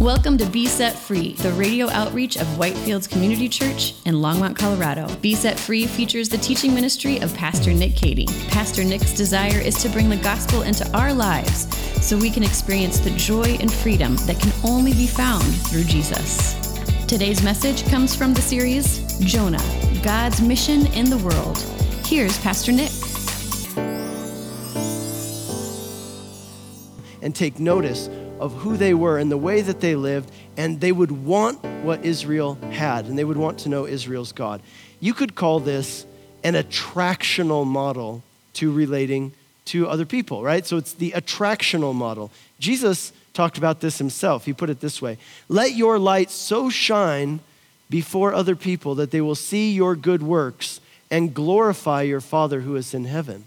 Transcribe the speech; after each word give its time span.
Welcome 0.00 0.36
to 0.38 0.46
Be 0.46 0.66
Set 0.66 0.94
Free, 0.94 1.32
the 1.36 1.52
radio 1.52 1.88
outreach 1.88 2.36
of 2.36 2.46
Whitefields 2.48 3.08
Community 3.08 3.48
Church 3.48 3.94
in 4.04 4.16
Longmont, 4.16 4.54
Colorado. 4.54 5.08
Be 5.22 5.34
Set 5.34 5.58
Free 5.58 5.86
features 5.86 6.28
the 6.28 6.36
teaching 6.36 6.74
ministry 6.74 7.18
of 7.20 7.34
Pastor 7.34 7.72
Nick 7.72 7.96
Cady. 7.96 8.26
Pastor 8.48 8.84
Nick's 8.84 9.14
desire 9.14 9.58
is 9.58 9.74
to 9.82 9.88
bring 9.88 10.10
the 10.10 10.18
gospel 10.18 10.60
into 10.62 10.86
our 10.94 11.14
lives 11.14 11.74
so 12.06 12.18
we 12.18 12.30
can 12.30 12.42
experience 12.42 13.00
the 13.00 13.10
joy 13.12 13.56
and 13.58 13.72
freedom 13.72 14.16
that 14.26 14.38
can 14.38 14.52
only 14.70 14.92
be 14.92 15.06
found 15.06 15.44
through 15.68 15.84
Jesus. 15.84 16.52
Today's 17.06 17.42
message 17.42 17.88
comes 17.88 18.14
from 18.14 18.34
the 18.34 18.42
series 18.42 19.18
Jonah, 19.20 19.64
God's 20.04 20.42
Mission 20.42 20.88
in 20.88 21.08
the 21.08 21.18
World. 21.18 21.56
Here's 22.04 22.38
Pastor 22.40 22.70
Nick. 22.70 22.92
and 27.22 27.34
take 27.34 27.58
notice 27.58 28.08
of 28.40 28.52
who 28.54 28.76
they 28.76 28.94
were 28.94 29.18
and 29.18 29.30
the 29.30 29.36
way 29.36 29.60
that 29.60 29.80
they 29.80 29.96
lived, 29.96 30.30
and 30.56 30.80
they 30.80 30.92
would 30.92 31.10
want 31.10 31.62
what 31.82 32.04
Israel 32.04 32.54
had, 32.70 33.06
and 33.06 33.18
they 33.18 33.24
would 33.24 33.36
want 33.36 33.58
to 33.60 33.68
know 33.68 33.86
Israel's 33.86 34.32
God. 34.32 34.60
You 35.00 35.14
could 35.14 35.34
call 35.34 35.60
this 35.60 36.06
an 36.44 36.54
attractional 36.54 37.66
model 37.66 38.22
to 38.54 38.72
relating 38.72 39.32
to 39.66 39.88
other 39.88 40.06
people, 40.06 40.42
right? 40.42 40.64
So 40.64 40.76
it's 40.76 40.92
the 40.92 41.10
attractional 41.12 41.94
model. 41.94 42.30
Jesus 42.58 43.12
talked 43.34 43.58
about 43.58 43.80
this 43.80 43.98
himself. 43.98 44.46
He 44.46 44.52
put 44.52 44.70
it 44.70 44.80
this 44.80 45.02
way 45.02 45.18
Let 45.48 45.72
your 45.72 45.98
light 45.98 46.30
so 46.30 46.70
shine 46.70 47.40
before 47.88 48.34
other 48.34 48.56
people 48.56 48.94
that 48.96 49.10
they 49.10 49.20
will 49.20 49.34
see 49.34 49.72
your 49.72 49.94
good 49.94 50.22
works 50.22 50.80
and 51.10 51.34
glorify 51.34 52.02
your 52.02 52.20
Father 52.20 52.60
who 52.60 52.74
is 52.76 52.94
in 52.94 53.04
heaven. 53.04 53.44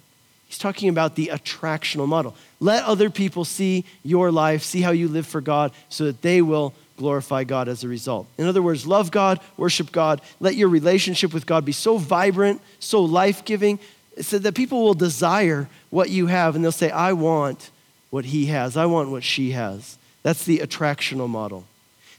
He's 0.49 0.57
talking 0.57 0.89
about 0.89 1.13
the 1.13 1.27
attractional 1.27 2.07
model. 2.07 2.35
Let 2.59 2.83
other 2.83 3.11
people 3.11 3.45
see 3.45 3.85
your 4.03 4.31
life, 4.31 4.63
see 4.63 4.81
how 4.81 4.89
you 4.89 5.07
live 5.07 5.27
for 5.27 5.41
God, 5.41 5.71
so 5.89 6.05
that 6.05 6.23
they 6.23 6.41
will 6.41 6.73
glorify 6.97 7.43
God 7.43 7.67
as 7.67 7.83
a 7.83 7.87
result. 7.87 8.27
In 8.39 8.47
other 8.47 8.63
words, 8.63 8.87
love 8.87 9.11
God, 9.11 9.39
worship 9.57 9.91
God, 9.91 10.21
let 10.39 10.55
your 10.55 10.67
relationship 10.67 11.35
with 11.35 11.45
God 11.45 11.65
be 11.65 11.71
so 11.71 11.99
vibrant, 11.99 12.61
so 12.79 13.01
life 13.01 13.45
giving, 13.45 13.77
so 14.21 14.39
that 14.39 14.55
people 14.55 14.83
will 14.83 14.95
desire 14.95 15.69
what 15.91 16.09
you 16.09 16.25
have 16.25 16.55
and 16.55 16.63
they'll 16.63 16.71
say, 16.71 16.89
I 16.89 17.13
want 17.13 17.69
what 18.09 18.25
he 18.25 18.47
has, 18.47 18.75
I 18.75 18.87
want 18.87 19.11
what 19.11 19.23
she 19.23 19.51
has. 19.51 19.99
That's 20.23 20.45
the 20.45 20.57
attractional 20.57 21.29
model. 21.29 21.65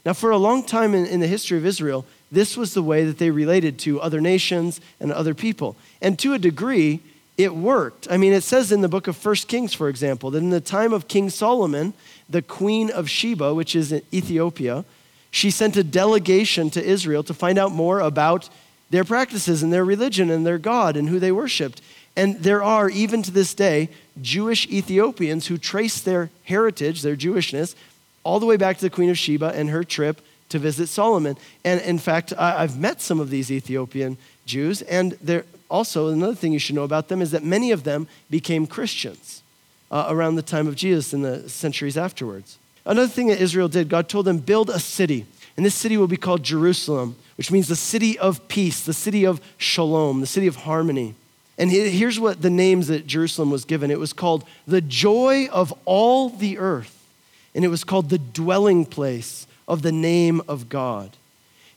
Now, 0.05 0.13
for 0.13 0.31
a 0.31 0.37
long 0.37 0.63
time 0.63 0.95
in, 0.95 1.05
in 1.05 1.19
the 1.19 1.27
history 1.27 1.57
of 1.57 1.65
Israel, 1.65 2.05
this 2.31 2.55
was 2.55 2.73
the 2.73 2.81
way 2.81 3.03
that 3.03 3.17
they 3.17 3.29
related 3.29 3.77
to 3.79 3.99
other 3.99 4.21
nations 4.21 4.79
and 5.01 5.11
other 5.11 5.33
people. 5.35 5.75
And 6.01 6.17
to 6.19 6.33
a 6.33 6.39
degree, 6.39 7.01
it 7.37 7.55
worked. 7.55 8.07
I 8.09 8.17
mean, 8.17 8.33
it 8.33 8.43
says 8.43 8.71
in 8.71 8.81
the 8.81 8.89
book 8.89 9.07
of 9.07 9.15
First 9.17 9.47
Kings, 9.47 9.73
for 9.73 9.89
example, 9.89 10.31
that 10.31 10.37
in 10.39 10.49
the 10.49 10.61
time 10.61 10.93
of 10.93 11.07
King 11.07 11.29
Solomon, 11.29 11.93
the 12.29 12.41
queen 12.41 12.89
of 12.91 13.09
Sheba, 13.09 13.53
which 13.53 13.75
is 13.75 13.91
in 13.91 14.01
Ethiopia, 14.13 14.85
she 15.31 15.49
sent 15.49 15.77
a 15.77 15.83
delegation 15.83 16.69
to 16.71 16.83
Israel 16.83 17.23
to 17.23 17.33
find 17.33 17.57
out 17.57 17.71
more 17.71 17.99
about 17.99 18.49
their 18.89 19.05
practices 19.05 19.63
and 19.63 19.71
their 19.71 19.85
religion 19.85 20.29
and 20.29 20.45
their 20.45 20.57
God 20.57 20.97
and 20.97 21.07
who 21.07 21.19
they 21.19 21.31
worshiped. 21.31 21.81
And 22.15 22.37
there 22.39 22.61
are, 22.61 22.89
even 22.89 23.23
to 23.23 23.31
this 23.31 23.53
day, 23.53 23.89
Jewish 24.21 24.67
Ethiopians 24.67 25.47
who 25.47 25.57
trace 25.57 26.01
their 26.01 26.29
heritage, 26.43 27.01
their 27.01 27.15
Jewishness, 27.15 27.75
all 28.23 28.39
the 28.39 28.45
way 28.45 28.57
back 28.57 28.77
to 28.77 28.81
the 28.81 28.89
Queen 28.89 29.09
of 29.09 29.17
Sheba 29.17 29.53
and 29.55 29.69
her 29.69 29.85
trip 29.85 30.21
to 30.49 30.59
visit 30.59 30.87
Solomon. 30.87 31.37
And 31.63 31.79
in 31.81 31.97
fact, 31.97 32.33
I've 32.37 32.77
met 32.77 33.01
some 33.01 33.21
of 33.21 33.29
these 33.29 33.49
Ethiopian 33.49 34.17
Jews, 34.45 34.81
and 34.81 35.13
they're 35.21 35.45
also, 35.71 36.09
another 36.09 36.35
thing 36.35 36.51
you 36.51 36.59
should 36.59 36.75
know 36.75 36.83
about 36.83 37.07
them 37.07 37.21
is 37.21 37.31
that 37.31 37.43
many 37.43 37.71
of 37.71 37.85
them 37.85 38.07
became 38.29 38.67
Christians 38.67 39.41
uh, 39.89 40.07
around 40.09 40.35
the 40.35 40.41
time 40.41 40.67
of 40.67 40.75
Jesus 40.75 41.13
in 41.13 41.21
the 41.21 41.47
centuries 41.47 41.97
afterwards. 41.97 42.59
Another 42.85 43.07
thing 43.07 43.27
that 43.27 43.39
Israel 43.39 43.69
did, 43.69 43.87
God 43.87 44.09
told 44.09 44.25
them, 44.25 44.39
build 44.39 44.69
a 44.69 44.79
city. 44.79 45.25
And 45.55 45.65
this 45.65 45.73
city 45.73 45.95
will 45.95 46.07
be 46.07 46.17
called 46.17 46.43
Jerusalem, 46.43 47.15
which 47.37 47.51
means 47.51 47.69
the 47.69 47.75
city 47.77 48.19
of 48.19 48.47
peace, 48.49 48.83
the 48.83 48.93
city 48.93 49.25
of 49.25 49.39
shalom, 49.57 50.19
the 50.19 50.27
city 50.27 50.47
of 50.47 50.57
harmony. 50.57 51.15
And 51.57 51.71
here's 51.71 52.19
what 52.19 52.41
the 52.41 52.49
names 52.49 52.87
that 52.87 53.07
Jerusalem 53.07 53.49
was 53.49 53.63
given 53.63 53.91
it 53.91 53.99
was 53.99 54.13
called 54.13 54.43
the 54.67 54.81
joy 54.81 55.47
of 55.51 55.73
all 55.85 56.29
the 56.29 56.57
earth, 56.57 57.07
and 57.55 57.63
it 57.63 57.69
was 57.69 57.83
called 57.83 58.09
the 58.09 58.17
dwelling 58.17 58.85
place 58.85 59.47
of 59.67 59.83
the 59.83 59.91
name 59.91 60.41
of 60.47 60.67
God. 60.67 61.15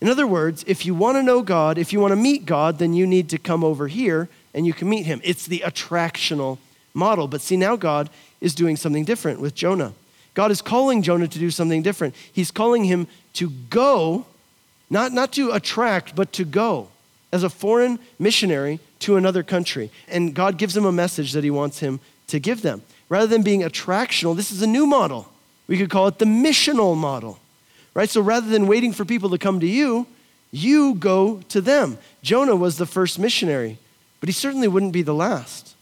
In 0.00 0.08
other 0.08 0.26
words, 0.26 0.64
if 0.66 0.84
you 0.84 0.94
want 0.94 1.16
to 1.16 1.22
know 1.22 1.42
God, 1.42 1.78
if 1.78 1.92
you 1.92 2.00
want 2.00 2.12
to 2.12 2.16
meet 2.16 2.46
God, 2.46 2.78
then 2.78 2.94
you 2.94 3.06
need 3.06 3.28
to 3.30 3.38
come 3.38 3.64
over 3.64 3.88
here 3.88 4.28
and 4.52 4.66
you 4.66 4.72
can 4.72 4.88
meet 4.88 5.06
him. 5.06 5.20
It's 5.24 5.46
the 5.46 5.60
attractional 5.60 6.58
model. 6.92 7.28
But 7.28 7.40
see, 7.40 7.56
now 7.56 7.76
God 7.76 8.10
is 8.40 8.54
doing 8.54 8.76
something 8.76 9.04
different 9.04 9.40
with 9.40 9.54
Jonah. 9.54 9.92
God 10.34 10.50
is 10.50 10.60
calling 10.60 11.02
Jonah 11.02 11.28
to 11.28 11.38
do 11.38 11.50
something 11.50 11.82
different. 11.82 12.14
He's 12.32 12.50
calling 12.50 12.84
him 12.84 13.06
to 13.34 13.50
go, 13.70 14.26
not, 14.90 15.12
not 15.12 15.32
to 15.32 15.52
attract, 15.52 16.14
but 16.16 16.32
to 16.34 16.44
go 16.44 16.88
as 17.32 17.42
a 17.42 17.50
foreign 17.50 17.98
missionary 18.18 18.80
to 19.00 19.16
another 19.16 19.42
country. 19.42 19.90
And 20.08 20.34
God 20.34 20.56
gives 20.58 20.76
him 20.76 20.84
a 20.84 20.92
message 20.92 21.32
that 21.32 21.44
he 21.44 21.50
wants 21.50 21.80
him 21.80 22.00
to 22.28 22.38
give 22.38 22.62
them. 22.62 22.82
Rather 23.08 23.26
than 23.26 23.42
being 23.42 23.62
attractional, 23.62 24.36
this 24.36 24.50
is 24.50 24.62
a 24.62 24.66
new 24.66 24.86
model. 24.86 25.30
We 25.66 25.78
could 25.78 25.90
call 25.90 26.06
it 26.08 26.18
the 26.18 26.24
missional 26.24 26.96
model 26.96 27.38
right? 27.94 28.10
So 28.10 28.20
rather 28.20 28.48
than 28.48 28.66
waiting 28.66 28.92
for 28.92 29.04
people 29.04 29.30
to 29.30 29.38
come 29.38 29.60
to 29.60 29.66
you, 29.66 30.06
you 30.50 30.94
go 30.94 31.40
to 31.48 31.60
them. 31.60 31.98
Jonah 32.22 32.56
was 32.56 32.76
the 32.78 32.86
first 32.86 33.18
missionary, 33.18 33.78
but 34.20 34.28
he 34.28 34.32
certainly 34.32 34.68
wouldn't 34.68 34.92
be 34.92 35.02
the 35.02 35.14
last. 35.14 35.74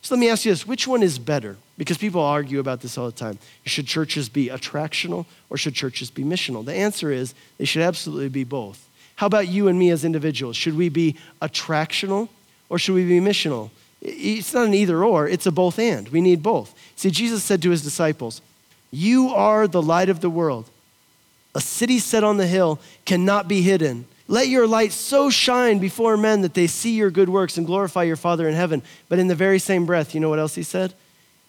So 0.00 0.14
let 0.14 0.20
me 0.20 0.28
ask 0.28 0.44
you 0.44 0.52
this 0.52 0.66
which 0.66 0.86
one 0.86 1.02
is 1.02 1.18
better? 1.18 1.56
Because 1.76 1.98
people 1.98 2.20
argue 2.20 2.60
about 2.60 2.82
this 2.82 2.96
all 2.96 3.06
the 3.06 3.12
time. 3.12 3.38
Should 3.64 3.86
churches 3.86 4.28
be 4.28 4.48
attractional 4.48 5.26
or 5.50 5.56
should 5.56 5.74
churches 5.74 6.10
be 6.10 6.22
missional? 6.22 6.64
The 6.64 6.74
answer 6.74 7.10
is 7.10 7.34
they 7.58 7.64
should 7.64 7.82
absolutely 7.82 8.28
be 8.28 8.44
both. 8.44 8.86
How 9.16 9.26
about 9.26 9.48
you 9.48 9.68
and 9.68 9.78
me 9.78 9.90
as 9.90 10.04
individuals? 10.04 10.56
Should 10.56 10.76
we 10.76 10.88
be 10.88 11.16
attractional 11.40 12.28
or 12.68 12.78
should 12.78 12.94
we 12.94 13.06
be 13.06 13.20
missional? 13.20 13.70
It's 14.00 14.52
not 14.52 14.66
an 14.66 14.74
either 14.74 15.02
or, 15.02 15.26
it's 15.26 15.46
a 15.46 15.52
both 15.52 15.78
and. 15.78 16.08
We 16.08 16.20
need 16.20 16.42
both. 16.42 16.74
See, 16.96 17.10
Jesus 17.10 17.42
said 17.42 17.62
to 17.62 17.70
his 17.70 17.82
disciples, 17.82 18.42
You 18.90 19.28
are 19.30 19.66
the 19.66 19.82
light 19.82 20.10
of 20.10 20.20
the 20.20 20.30
world. 20.30 20.68
A 21.54 21.60
city 21.60 21.98
set 21.98 22.24
on 22.24 22.36
the 22.36 22.46
hill 22.46 22.80
cannot 23.04 23.48
be 23.48 23.62
hidden. 23.62 24.06
Let 24.26 24.48
your 24.48 24.66
light 24.66 24.92
so 24.92 25.30
shine 25.30 25.78
before 25.78 26.16
men 26.16 26.40
that 26.42 26.54
they 26.54 26.66
see 26.66 26.96
your 26.96 27.10
good 27.10 27.28
works 27.28 27.58
and 27.58 27.66
glorify 27.66 28.04
your 28.04 28.16
Father 28.16 28.48
in 28.48 28.54
heaven. 28.54 28.82
But 29.08 29.18
in 29.18 29.28
the 29.28 29.34
very 29.34 29.58
same 29.58 29.86
breath, 29.86 30.14
you 30.14 30.20
know 30.20 30.30
what 30.30 30.38
else 30.38 30.54
he 30.54 30.62
said? 30.62 30.94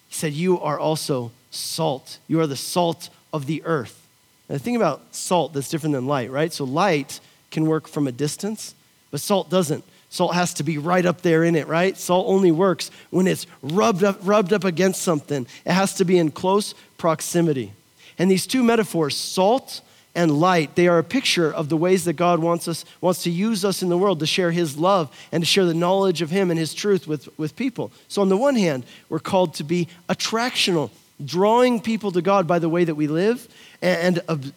He 0.09 0.15
said, 0.15 0.33
You 0.33 0.59
are 0.59 0.77
also 0.77 1.31
salt. 1.51 2.19
You 2.27 2.39
are 2.41 2.47
the 2.47 2.55
salt 2.55 3.09
of 3.33 3.45
the 3.45 3.63
earth. 3.63 4.05
Now, 4.49 4.53
the 4.53 4.59
thing 4.59 4.75
about 4.75 5.15
salt 5.15 5.53
that's 5.53 5.69
different 5.69 5.94
than 5.94 6.05
light, 6.05 6.29
right? 6.29 6.51
So, 6.51 6.65
light 6.65 7.19
can 7.49 7.65
work 7.65 7.88
from 7.88 8.07
a 8.07 8.11
distance, 8.11 8.75
but 9.09 9.21
salt 9.21 9.49
doesn't. 9.49 9.83
Salt 10.09 10.35
has 10.35 10.53
to 10.55 10.63
be 10.63 10.77
right 10.77 11.05
up 11.05 11.21
there 11.21 11.44
in 11.44 11.55
it, 11.55 11.67
right? 11.67 11.97
Salt 11.97 12.27
only 12.27 12.51
works 12.51 12.91
when 13.09 13.27
it's 13.27 13.47
rubbed 13.61 14.03
up, 14.03 14.19
rubbed 14.21 14.53
up 14.53 14.63
against 14.63 15.01
something. 15.01 15.47
It 15.65 15.71
has 15.71 15.95
to 15.95 16.05
be 16.05 16.17
in 16.17 16.31
close 16.31 16.75
proximity. 16.97 17.73
And 18.17 18.29
these 18.29 18.47
two 18.47 18.63
metaphors, 18.63 19.15
salt 19.15 19.81
and 20.15 20.31
light. 20.31 20.75
They 20.75 20.87
are 20.87 20.97
a 20.97 21.03
picture 21.03 21.53
of 21.53 21.69
the 21.69 21.77
ways 21.77 22.05
that 22.05 22.13
God 22.13 22.39
wants 22.39 22.67
us 22.67 22.85
wants 23.01 23.23
to 23.23 23.29
use 23.29 23.65
us 23.65 23.81
in 23.81 23.89
the 23.89 23.97
world 23.97 24.19
to 24.19 24.25
share 24.25 24.51
his 24.51 24.77
love 24.77 25.15
and 25.31 25.43
to 25.43 25.45
share 25.45 25.65
the 25.65 25.73
knowledge 25.73 26.21
of 26.21 26.29
him 26.29 26.49
and 26.49 26.59
his 26.59 26.73
truth 26.73 27.07
with, 27.07 27.27
with 27.37 27.55
people. 27.55 27.91
So 28.07 28.21
on 28.21 28.29
the 28.29 28.37
one 28.37 28.55
hand, 28.55 28.85
we're 29.09 29.19
called 29.19 29.55
to 29.55 29.63
be 29.63 29.87
attractional, 30.09 30.89
drawing 31.23 31.81
people 31.81 32.11
to 32.13 32.21
God 32.21 32.47
by 32.47 32.59
the 32.59 32.69
way 32.69 32.83
that 32.83 32.95
we 32.95 33.07
live 33.07 33.47
and, 33.81 34.21
and 34.27 34.53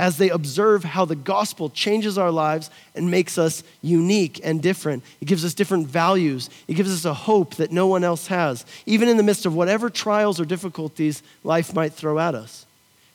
as 0.00 0.16
they 0.16 0.30
observe 0.30 0.82
how 0.82 1.04
the 1.04 1.14
gospel 1.14 1.68
changes 1.68 2.16
our 2.16 2.30
lives 2.30 2.70
and 2.94 3.10
makes 3.10 3.36
us 3.36 3.62
unique 3.82 4.40
and 4.42 4.62
different. 4.62 5.04
It 5.20 5.26
gives 5.26 5.44
us 5.44 5.52
different 5.52 5.88
values. 5.88 6.48
It 6.66 6.74
gives 6.74 6.90
us 6.90 7.04
a 7.04 7.12
hope 7.12 7.56
that 7.56 7.70
no 7.70 7.86
one 7.86 8.02
else 8.02 8.26
has, 8.28 8.64
even 8.86 9.10
in 9.10 9.18
the 9.18 9.22
midst 9.22 9.44
of 9.44 9.54
whatever 9.54 9.90
trials 9.90 10.40
or 10.40 10.46
difficulties 10.46 11.22
life 11.44 11.74
might 11.74 11.92
throw 11.92 12.18
at 12.18 12.34
us. 12.34 12.64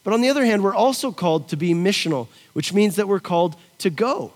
But 0.05 0.13
on 0.13 0.21
the 0.21 0.29
other 0.29 0.45
hand, 0.45 0.63
we're 0.63 0.75
also 0.75 1.11
called 1.11 1.49
to 1.49 1.57
be 1.57 1.73
missional, 1.73 2.27
which 2.53 2.71
means 2.71 2.95
that 2.95 3.07
we're 3.07 3.19
called 3.19 3.57
to 3.79 3.89
go. 3.89 4.31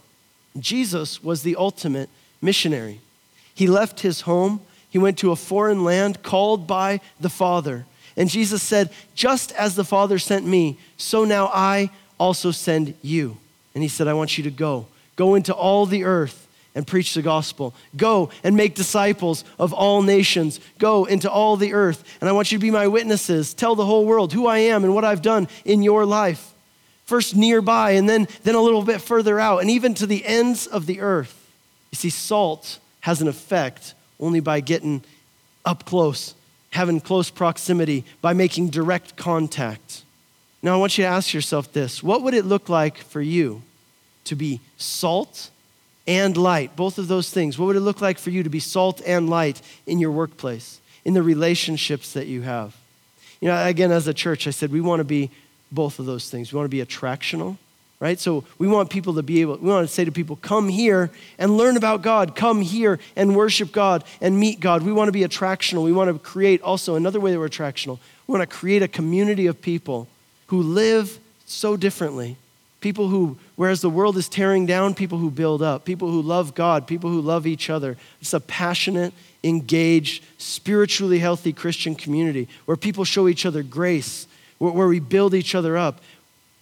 Jesus 0.59 1.23
was 1.23 1.43
the 1.43 1.55
ultimate 1.55 2.09
missionary. 2.41 2.99
He 3.53 3.67
left 3.67 4.01
his 4.01 4.21
home, 4.21 4.61
he 4.89 4.97
went 4.97 5.19
to 5.19 5.31
a 5.31 5.35
foreign 5.35 5.83
land 5.83 6.23
called 6.23 6.65
by 6.65 6.99
the 7.19 7.29
Father. 7.29 7.85
And 8.17 8.29
Jesus 8.29 8.63
said, 8.63 8.89
Just 9.13 9.51
as 9.51 9.75
the 9.75 9.85
Father 9.85 10.17
sent 10.17 10.45
me, 10.45 10.79
so 10.97 11.23
now 11.23 11.51
I 11.53 11.91
also 12.19 12.49
send 12.49 12.95
you. 13.03 13.37
And 13.75 13.83
he 13.83 13.89
said, 13.89 14.07
I 14.07 14.13
want 14.13 14.37
you 14.37 14.43
to 14.45 14.51
go. 14.51 14.87
Go 15.15 15.35
into 15.35 15.53
all 15.53 15.85
the 15.85 16.03
earth 16.03 16.47
and 16.75 16.85
preach 16.85 17.13
the 17.13 17.21
gospel. 17.21 17.73
Go 17.95 18.29
and 18.43 18.55
make 18.55 18.75
disciples 18.75 19.43
of 19.57 19.73
all 19.73 20.01
nations. 20.01 20.59
Go 20.77 21.05
into 21.05 21.29
all 21.29 21.57
the 21.57 21.73
earth. 21.73 22.03
And 22.21 22.29
I 22.29 22.33
want 22.33 22.51
you 22.51 22.57
to 22.57 22.61
be 22.61 22.71
my 22.71 22.87
witnesses. 22.87 23.53
Tell 23.53 23.75
the 23.75 23.85
whole 23.85 24.05
world 24.05 24.33
who 24.33 24.47
I 24.47 24.59
am 24.59 24.83
and 24.83 24.93
what 24.93 25.05
I've 25.05 25.21
done 25.21 25.47
in 25.65 25.81
your 25.81 26.05
life. 26.05 26.53
First 27.05 27.35
nearby 27.35 27.91
and 27.91 28.07
then, 28.07 28.27
then 28.43 28.55
a 28.55 28.61
little 28.61 28.83
bit 28.83 29.01
further 29.01 29.39
out 29.39 29.61
and 29.61 29.69
even 29.69 29.93
to 29.95 30.05
the 30.05 30.25
ends 30.25 30.67
of 30.67 30.85
the 30.85 31.01
earth. 31.01 31.35
You 31.91 31.95
see, 31.95 32.11
salt 32.11 32.79
has 33.01 33.21
an 33.21 33.27
effect 33.27 33.95
only 34.19 34.39
by 34.39 34.59
getting 34.59 35.03
up 35.65 35.85
close, 35.85 36.35
having 36.71 37.01
close 37.01 37.29
proximity, 37.29 38.05
by 38.21 38.33
making 38.33 38.69
direct 38.69 39.15
contact. 39.15 40.03
Now, 40.61 40.75
I 40.75 40.77
want 40.77 40.97
you 40.97 41.05
to 41.05 41.09
ask 41.09 41.33
yourself 41.33 41.71
this 41.71 42.03
what 42.03 42.21
would 42.21 42.33
it 42.33 42.45
look 42.45 42.69
like 42.69 42.97
for 42.97 43.21
you 43.21 43.61
to 44.25 44.35
be 44.35 44.59
salt 44.77 45.49
and 46.09 46.35
light? 46.35 46.75
Both 46.75 46.97
of 46.97 47.07
those 47.07 47.29
things. 47.29 47.59
What 47.59 47.67
would 47.67 47.75
it 47.75 47.81
look 47.81 48.01
like 48.01 48.17
for 48.17 48.31
you 48.31 48.41
to 48.41 48.49
be 48.49 48.59
salt 48.59 48.99
and 49.05 49.29
light 49.29 49.61
in 49.85 49.99
your 49.99 50.09
workplace, 50.09 50.81
in 51.05 51.13
the 51.13 51.21
relationships 51.21 52.13
that 52.13 52.25
you 52.25 52.41
have? 52.41 52.75
You 53.39 53.47
know, 53.47 53.65
again, 53.65 53.91
as 53.91 54.07
a 54.07 54.13
church, 54.13 54.47
I 54.47 54.49
said 54.49 54.71
we 54.71 54.81
want 54.81 55.01
to 55.01 55.05
be 55.05 55.29
both 55.71 55.99
of 55.99 56.07
those 56.07 56.27
things. 56.27 56.51
We 56.51 56.57
want 56.57 56.65
to 56.65 56.75
be 56.75 56.83
attractional, 56.83 57.57
right? 57.99 58.19
So 58.19 58.43
we 58.57 58.67
want 58.67 58.89
people 58.89 59.13
to 59.13 59.23
be 59.23 59.41
able, 59.41 59.57
we 59.57 59.69
want 59.69 59.87
to 59.87 59.93
say 59.93 60.03
to 60.03 60.11
people, 60.11 60.35
come 60.37 60.67
here 60.67 61.11
and 61.37 61.55
learn 61.55 61.77
about 61.77 62.01
God. 62.01 62.35
Come 62.35 62.61
here 62.61 62.97
and 63.15 63.35
worship 63.35 63.71
God 63.71 64.03
and 64.19 64.39
meet 64.39 64.59
God. 64.59 64.81
We 64.81 64.91
want 64.91 65.09
to 65.09 65.11
be 65.11 65.21
attractional. 65.21 65.83
We 65.83 65.93
want 65.93 66.11
to 66.11 66.17
create 66.17 66.59
also 66.63 66.95
another 66.95 67.19
way 67.19 67.31
that 67.31 67.39
we're 67.39 67.49
attractional. 67.49 67.99
We 68.25 68.31
want 68.33 68.49
to 68.49 68.57
create 68.57 68.81
a 68.81 68.87
community 68.87 69.45
of 69.45 69.61
people 69.61 70.07
who 70.47 70.63
live 70.63 71.19
so 71.45 71.77
differently. 71.77 72.35
People 72.81 73.09
who, 73.09 73.37
whereas 73.55 73.81
the 73.81 73.89
world 73.89 74.15
is 74.15 74.29
tearing 74.29 74.65
down, 74.65 74.93
people 74.93 75.17
who 75.17 75.29
build 75.29 75.61
up, 75.61 75.83
people 75.83 76.09
who 76.09 76.21
love 76.21 76.55
God, 76.55 76.87
people 76.87 77.09
who 77.09 77.19
love 77.19 77.45
each 77.45 77.69
other. 77.69 77.97
It's 78.21 78.33
a 78.33 78.39
passionate, 78.39 79.13
engaged, 79.43 80.23
spiritually 80.37 81.19
healthy 81.19 81.51
Christian 81.51 81.93
community 81.93 82.47
where 82.65 82.77
people 82.77 83.03
show 83.03 83.27
each 83.27 83.45
other 83.45 83.63
grace, 83.63 84.27
where, 84.59 84.71
where 84.71 84.87
we 84.87 85.01
build 85.01 85.33
each 85.33 85.55
other 85.55 85.77
up. 85.77 85.99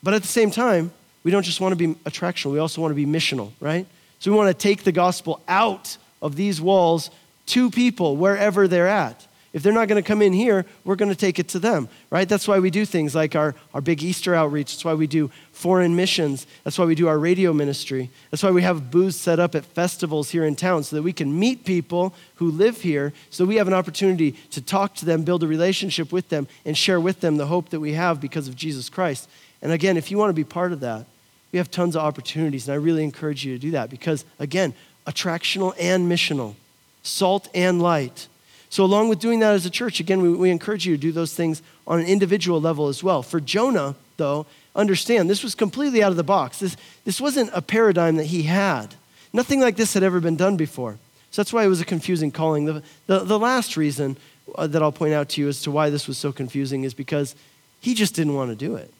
But 0.01 0.15
at 0.15 0.23
the 0.23 0.27
same 0.27 0.49
time, 0.49 0.91
we 1.23 1.29
don't 1.29 1.43
just 1.43 1.61
want 1.61 1.73
to 1.73 1.75
be 1.75 1.93
attractional, 2.09 2.53
we 2.53 2.59
also 2.59 2.81
want 2.81 2.91
to 2.91 2.95
be 2.95 3.05
missional, 3.05 3.51
right? 3.59 3.85
So 4.19 4.31
we 4.31 4.37
want 4.37 4.49
to 4.49 4.53
take 4.53 4.83
the 4.83 4.91
gospel 4.91 5.41
out 5.47 5.97
of 6.21 6.35
these 6.35 6.59
walls 6.59 7.11
to 7.47 7.69
people 7.69 8.17
wherever 8.17 8.67
they're 8.67 8.87
at. 8.87 9.26
If 9.57 9.63
they're 9.63 9.73
not 9.73 9.87
going 9.87 9.99
to 9.99 10.07
come 10.07 10.21
in 10.21 10.33
here, 10.33 10.67
we're 10.85 10.95
going 10.95 11.09
to 11.09 11.15
take 11.15 11.39
it 11.39 11.47
to 11.47 11.57
them, 11.57 11.89
right? 12.11 12.29
That's 12.29 12.47
why 12.47 12.59
we 12.59 12.69
do 12.69 12.85
things 12.85 13.15
like 13.15 13.35
our, 13.35 13.55
our 13.73 13.81
big 13.81 14.03
Easter 14.03 14.35
outreach. 14.35 14.71
That's 14.71 14.85
why 14.85 14.93
we 14.93 15.07
do 15.07 15.31
foreign 15.51 15.95
missions. 15.95 16.45
That's 16.63 16.77
why 16.77 16.85
we 16.85 16.93
do 16.93 17.07
our 17.07 17.17
radio 17.17 17.53
ministry. 17.53 18.11
That's 18.29 18.43
why 18.43 18.51
we 18.51 18.61
have 18.61 18.91
booths 18.91 19.17
set 19.17 19.39
up 19.39 19.55
at 19.55 19.65
festivals 19.65 20.29
here 20.29 20.45
in 20.45 20.55
town 20.55 20.83
so 20.83 20.95
that 20.95 21.01
we 21.01 21.11
can 21.11 21.39
meet 21.39 21.65
people 21.65 22.13
who 22.35 22.51
live 22.51 22.81
here 22.81 23.13
so 23.31 23.45
we 23.45 23.55
have 23.55 23.67
an 23.67 23.73
opportunity 23.73 24.33
to 24.51 24.61
talk 24.61 24.93
to 24.97 25.05
them, 25.05 25.23
build 25.23 25.41
a 25.41 25.47
relationship 25.47 26.11
with 26.11 26.29
them, 26.29 26.47
and 26.63 26.77
share 26.77 26.99
with 27.01 27.21
them 27.21 27.37
the 27.37 27.47
hope 27.47 27.69
that 27.69 27.79
we 27.79 27.93
have 27.93 28.21
because 28.21 28.47
of 28.47 28.55
Jesus 28.55 28.89
Christ. 28.89 29.27
And 29.63 29.71
again, 29.71 29.97
if 29.97 30.11
you 30.11 30.19
want 30.19 30.29
to 30.29 30.35
be 30.35 30.43
part 30.43 30.71
of 30.71 30.81
that, 30.81 31.07
we 31.51 31.57
have 31.57 31.71
tons 31.71 31.95
of 31.95 32.03
opportunities, 32.03 32.67
and 32.67 32.75
I 32.75 32.77
really 32.77 33.03
encourage 33.03 33.43
you 33.43 33.55
to 33.55 33.59
do 33.59 33.71
that 33.71 33.89
because, 33.89 34.23
again, 34.37 34.75
attractional 35.07 35.73
and 35.79 36.07
missional, 36.11 36.53
salt 37.01 37.49
and 37.55 37.81
light. 37.81 38.27
So, 38.69 38.83
along 38.83 39.09
with 39.09 39.19
doing 39.19 39.39
that 39.39 39.53
as 39.53 39.65
a 39.65 39.69
church, 39.69 39.99
again, 39.99 40.21
we, 40.21 40.29
we 40.29 40.49
encourage 40.49 40.85
you 40.85 40.95
to 40.95 41.01
do 41.01 41.11
those 41.11 41.33
things 41.33 41.61
on 41.85 41.99
an 41.99 42.05
individual 42.05 42.59
level 42.59 42.87
as 42.87 43.03
well. 43.03 43.23
For 43.23 43.39
Jonah, 43.39 43.95
though, 44.17 44.45
understand 44.75 45.29
this 45.29 45.43
was 45.43 45.55
completely 45.55 46.03
out 46.03 46.11
of 46.11 46.17
the 46.17 46.23
box. 46.23 46.59
This, 46.59 46.75
this 47.05 47.21
wasn't 47.21 47.49
a 47.53 47.61
paradigm 47.61 48.17
that 48.17 48.25
he 48.25 48.43
had. 48.43 48.95
Nothing 49.33 49.59
like 49.59 49.75
this 49.75 49.93
had 49.93 50.03
ever 50.03 50.19
been 50.19 50.35
done 50.35 50.57
before. 50.57 50.97
So 51.31 51.41
that's 51.41 51.53
why 51.53 51.63
it 51.63 51.67
was 51.67 51.81
a 51.81 51.85
confusing 51.85 52.31
calling. 52.31 52.65
The, 52.65 52.83
the, 53.07 53.19
the 53.19 53.39
last 53.39 53.77
reason 53.77 54.17
uh, 54.55 54.67
that 54.67 54.81
I'll 54.81 54.91
point 54.91 55.13
out 55.13 55.29
to 55.29 55.41
you 55.41 55.47
as 55.47 55.61
to 55.63 55.71
why 55.71 55.89
this 55.89 56.07
was 56.07 56.17
so 56.17 56.31
confusing 56.31 56.83
is 56.83 56.93
because 56.93 57.35
he 57.79 57.93
just 57.93 58.15
didn't 58.15 58.33
want 58.33 58.49
to 58.51 58.55
do 58.55 58.75
it. 58.75 58.93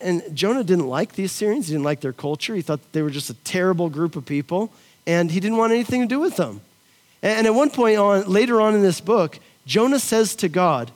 And 0.00 0.22
Jonah 0.34 0.64
didn't 0.64 0.86
like 0.86 1.12
the 1.12 1.24
Assyrians, 1.24 1.66
he 1.68 1.74
didn't 1.74 1.84
like 1.84 2.00
their 2.00 2.12
culture. 2.12 2.54
He 2.54 2.62
thought 2.62 2.80
they 2.92 3.02
were 3.02 3.10
just 3.10 3.30
a 3.30 3.34
terrible 3.34 3.88
group 3.88 4.14
of 4.14 4.24
people, 4.24 4.72
and 5.06 5.30
he 5.30 5.40
didn't 5.40 5.58
want 5.58 5.72
anything 5.72 6.02
to 6.02 6.06
do 6.06 6.20
with 6.20 6.36
them. 6.36 6.60
And 7.22 7.46
at 7.46 7.54
one 7.54 7.70
point 7.70 7.98
on, 7.98 8.26
later 8.26 8.60
on 8.60 8.74
in 8.74 8.82
this 8.82 9.00
book, 9.00 9.38
Jonah 9.66 9.98
says 9.98 10.34
to 10.36 10.48
God, 10.48 10.90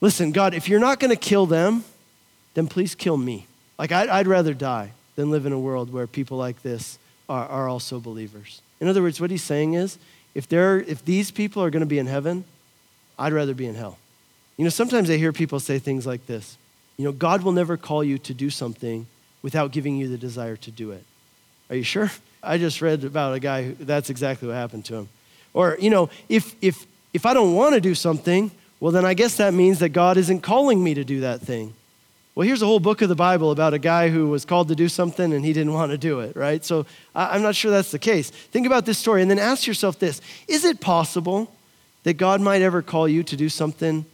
Listen, 0.00 0.32
God, 0.32 0.54
if 0.54 0.66
you're 0.68 0.80
not 0.80 0.98
going 0.98 1.10
to 1.10 1.16
kill 1.16 1.44
them, 1.44 1.84
then 2.54 2.66
please 2.66 2.94
kill 2.94 3.18
me. 3.18 3.46
Like, 3.78 3.92
I'd, 3.92 4.08
I'd, 4.08 4.26
rather 4.26 4.54
die 4.54 4.92
than 5.14 5.30
live 5.30 5.44
in 5.44 5.52
a 5.52 5.58
world 5.58 5.92
where 5.92 6.06
people 6.06 6.38
like 6.38 6.62
this 6.62 6.98
are, 7.28 7.46
are 7.46 7.68
also 7.68 8.00
believers. 8.00 8.62
In 8.80 8.88
other 8.88 9.02
words, 9.02 9.20
what 9.20 9.30
he's 9.30 9.42
saying 9.42 9.74
is, 9.74 9.98
if, 10.34 10.48
there, 10.48 10.80
if 10.80 11.04
these 11.04 11.30
people 11.30 11.62
are 11.62 11.70
going 11.70 11.80
to 11.80 11.86
be 11.86 11.98
in 11.98 12.06
heaven, 12.06 12.44
I'd 13.18 13.32
rather 13.32 13.52
be 13.52 13.66
in 13.66 13.74
hell. 13.74 13.98
You 14.56 14.64
know, 14.64 14.70
sometimes 14.70 15.10
I 15.10 15.16
hear 15.16 15.32
people 15.32 15.60
say 15.60 15.78
things 15.78 16.06
like 16.06 16.26
this 16.26 16.56
You 16.96 17.04
know, 17.04 17.12
God 17.12 17.42
will 17.42 17.52
never 17.52 17.76
call 17.76 18.02
you 18.02 18.18
to 18.18 18.34
do 18.34 18.50
something 18.50 19.06
without 19.42 19.72
giving 19.72 19.96
you 19.96 20.08
the 20.08 20.18
desire 20.18 20.56
to 20.56 20.70
do 20.70 20.92
it. 20.92 21.04
Are 21.68 21.76
you 21.76 21.82
sure? 21.82 22.10
I 22.42 22.58
just 22.58 22.80
read 22.80 23.04
about 23.04 23.34
a 23.34 23.40
guy 23.40 23.64
who 23.64 23.74
that's 23.84 24.10
exactly 24.10 24.48
what 24.48 24.54
happened 24.54 24.86
to 24.86 24.94
him. 24.94 25.08
Or, 25.52 25.76
you 25.80 25.90
know, 25.90 26.10
if, 26.28 26.54
if, 26.60 26.86
if 27.12 27.26
I 27.26 27.34
don't 27.34 27.54
want 27.54 27.74
to 27.74 27.80
do 27.80 27.94
something, 27.94 28.50
well, 28.78 28.92
then 28.92 29.04
I 29.04 29.14
guess 29.14 29.36
that 29.36 29.52
means 29.54 29.80
that 29.80 29.90
God 29.90 30.16
isn't 30.16 30.40
calling 30.40 30.82
me 30.82 30.94
to 30.94 31.04
do 31.04 31.20
that 31.20 31.40
thing. 31.40 31.74
Well, 32.34 32.46
here's 32.46 32.62
a 32.62 32.66
whole 32.66 32.80
book 32.80 33.02
of 33.02 33.08
the 33.08 33.16
Bible 33.16 33.50
about 33.50 33.74
a 33.74 33.78
guy 33.78 34.08
who 34.08 34.28
was 34.28 34.44
called 34.44 34.68
to 34.68 34.76
do 34.76 34.88
something 34.88 35.32
and 35.32 35.44
he 35.44 35.52
didn't 35.52 35.72
want 35.72 35.90
to 35.90 35.98
do 35.98 36.20
it, 36.20 36.36
right? 36.36 36.64
So 36.64 36.86
I'm 37.14 37.42
not 37.42 37.56
sure 37.56 37.70
that's 37.70 37.90
the 37.90 37.98
case. 37.98 38.30
Think 38.30 38.66
about 38.66 38.86
this 38.86 38.98
story 38.98 39.20
and 39.20 39.30
then 39.30 39.38
ask 39.38 39.66
yourself 39.66 39.98
this 39.98 40.20
Is 40.46 40.64
it 40.64 40.80
possible 40.80 41.52
that 42.04 42.14
God 42.14 42.40
might 42.40 42.62
ever 42.62 42.82
call 42.82 43.08
you 43.08 43.22
to 43.24 43.36
do 43.36 43.48
something 43.48 44.06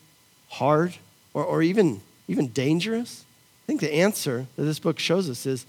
hard 0.49 0.97
or, 1.35 1.45
or 1.45 1.63
even, 1.63 2.01
even 2.27 2.49
dangerous? 2.49 3.25
I 3.65 3.67
think 3.67 3.81
the 3.81 3.95
answer 3.95 4.47
that 4.57 4.63
this 4.63 4.79
book 4.79 4.99
shows 4.99 5.29
us 5.29 5.47
is 5.47 5.67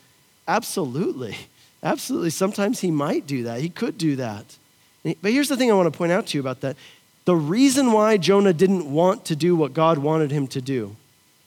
absolutely. 0.47 1.35
Absolutely. 1.83 2.31
Sometimes 2.31 2.79
he 2.79 2.89
might 2.89 3.27
do 3.27 3.43
that, 3.43 3.61
he 3.61 3.69
could 3.69 3.99
do 3.99 4.15
that. 4.15 4.57
But 5.21 5.31
here's 5.31 5.50
the 5.50 5.57
thing 5.57 5.71
I 5.71 5.75
want 5.75 5.92
to 5.92 5.98
point 5.98 6.12
out 6.12 6.27
to 6.27 6.38
you 6.38 6.42
about 6.42 6.62
that. 6.62 6.75
The 7.25 7.36
reason 7.36 7.92
why 7.92 8.18
Jonah 8.18 8.54
didn't 8.54 8.92
want 8.92 9.25
to 9.25 9.36
do 9.36 9.56
what 9.56 9.74
God 9.74 9.98
wanted 9.98 10.31
him 10.31 10.48
to 10.48 10.62
do 10.62 10.95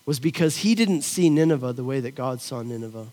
was 0.06 0.20
because 0.20 0.58
he 0.58 0.74
didn't 0.74 1.02
see 1.02 1.30
Nineveh 1.30 1.72
the 1.72 1.84
way 1.84 2.00
that 2.00 2.14
God 2.14 2.40
saw 2.40 2.62
Nineveh. 2.62 3.06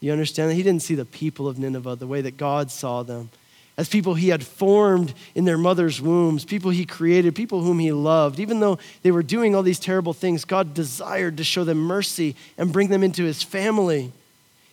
You 0.00 0.12
understand 0.12 0.50
that? 0.50 0.54
He 0.54 0.62
didn't 0.62 0.82
see 0.82 0.94
the 0.94 1.04
people 1.04 1.48
of 1.48 1.58
Nineveh 1.58 1.96
the 1.96 2.06
way 2.06 2.20
that 2.22 2.36
God 2.36 2.70
saw 2.70 3.02
them. 3.02 3.30
As 3.76 3.88
people 3.88 4.14
he 4.14 4.28
had 4.28 4.44
formed 4.44 5.14
in 5.34 5.44
their 5.44 5.56
mother's 5.56 6.02
wombs, 6.02 6.44
people 6.44 6.70
he 6.70 6.84
created, 6.84 7.34
people 7.34 7.62
whom 7.62 7.78
he 7.78 7.92
loved. 7.92 8.38
Even 8.38 8.60
though 8.60 8.78
they 9.02 9.10
were 9.10 9.22
doing 9.22 9.54
all 9.54 9.62
these 9.62 9.78
terrible 9.78 10.12
things, 10.12 10.44
God 10.44 10.74
desired 10.74 11.38
to 11.38 11.44
show 11.44 11.64
them 11.64 11.78
mercy 11.78 12.36
and 12.58 12.72
bring 12.72 12.88
them 12.88 13.02
into 13.02 13.24
his 13.24 13.42
family. 13.42 14.12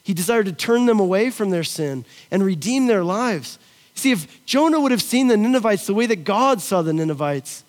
He 0.03 0.13
desired 0.13 0.47
to 0.47 0.53
turn 0.53 0.85
them 0.85 0.99
away 0.99 1.29
from 1.29 1.49
their 1.49 1.63
sin 1.63 2.03
and 2.31 2.43
redeem 2.43 2.87
their 2.87 3.03
lives. 3.03 3.59
See, 3.97 4.11
if 4.11 4.45
Jonah 4.45 4.79
would 4.79 4.91
have 4.91 5.01
seen 5.01 5.27
the 5.27 5.35
Ninevites 5.35 5.87
the 5.87 5.93
way 5.93 6.05
that 6.05 6.23
God 6.23 6.61
saw 6.61 6.83
the 6.83 6.93
Ninevites, 6.93 7.63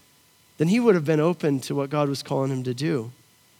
then 0.58 0.68
he 0.68 0.78
would 0.78 0.94
have 0.94 1.06
been 1.06 1.20
open 1.20 1.58
to 1.60 1.74
what 1.74 1.88
God 1.88 2.08
was 2.08 2.22
calling 2.22 2.52
him 2.52 2.62
to 2.64 2.74
do. 2.74 3.10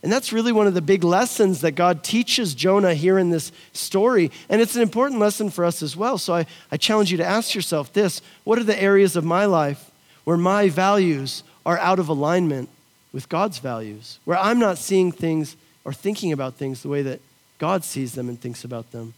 And 0.03 0.13
that's 0.13 0.35
really 0.35 0.53
one 0.53 0.67
of 0.67 0.75
the 0.75 0.83
big 0.83 1.03
lessons 1.03 1.63
that 1.63 1.73
God 1.73 2.05
teaches 2.05 2.55
Jonah 2.55 2.95
here 2.95 3.19
in 3.19 3.31
this 3.31 3.53
story. 3.73 4.31
And 4.51 4.61
it's 4.61 4.77
an 4.77 4.83
important 4.83 5.19
lesson 5.19 5.49
for 5.49 5.65
us 5.65 5.83
as 5.83 5.97
well. 5.97 6.19
So 6.19 6.35
I, 6.35 6.47
I 6.71 6.77
challenge 6.77 7.11
you 7.11 7.17
to 7.17 7.25
ask 7.25 7.55
yourself 7.55 7.93
this 7.93 8.21
what 8.45 8.59
are 8.59 8.65
the 8.65 8.81
areas 8.81 9.17
of 9.17 9.25
my 9.25 9.47
life 9.47 9.91
where 10.25 10.37
my 10.37 10.69
values 10.69 11.43
are 11.65 11.79
out 11.79 11.99
of 11.99 12.09
alignment 12.09 12.69
with 13.13 13.31
God's 13.31 13.59
values? 13.61 14.19
Where 14.27 14.39
I'm 14.39 14.59
not 14.59 14.77
seeing 14.77 15.11
things 15.11 15.57
or 15.85 15.95
thinking 15.95 16.33
about 16.33 16.55
things 16.57 16.83
the 16.83 16.89
way 16.89 17.01
that 17.03 17.21
God 17.59 17.83
sees 17.83 18.13
them 18.13 18.29
and 18.29 18.39
thinks 18.39 18.63
about 18.63 18.93
them? 18.93 19.15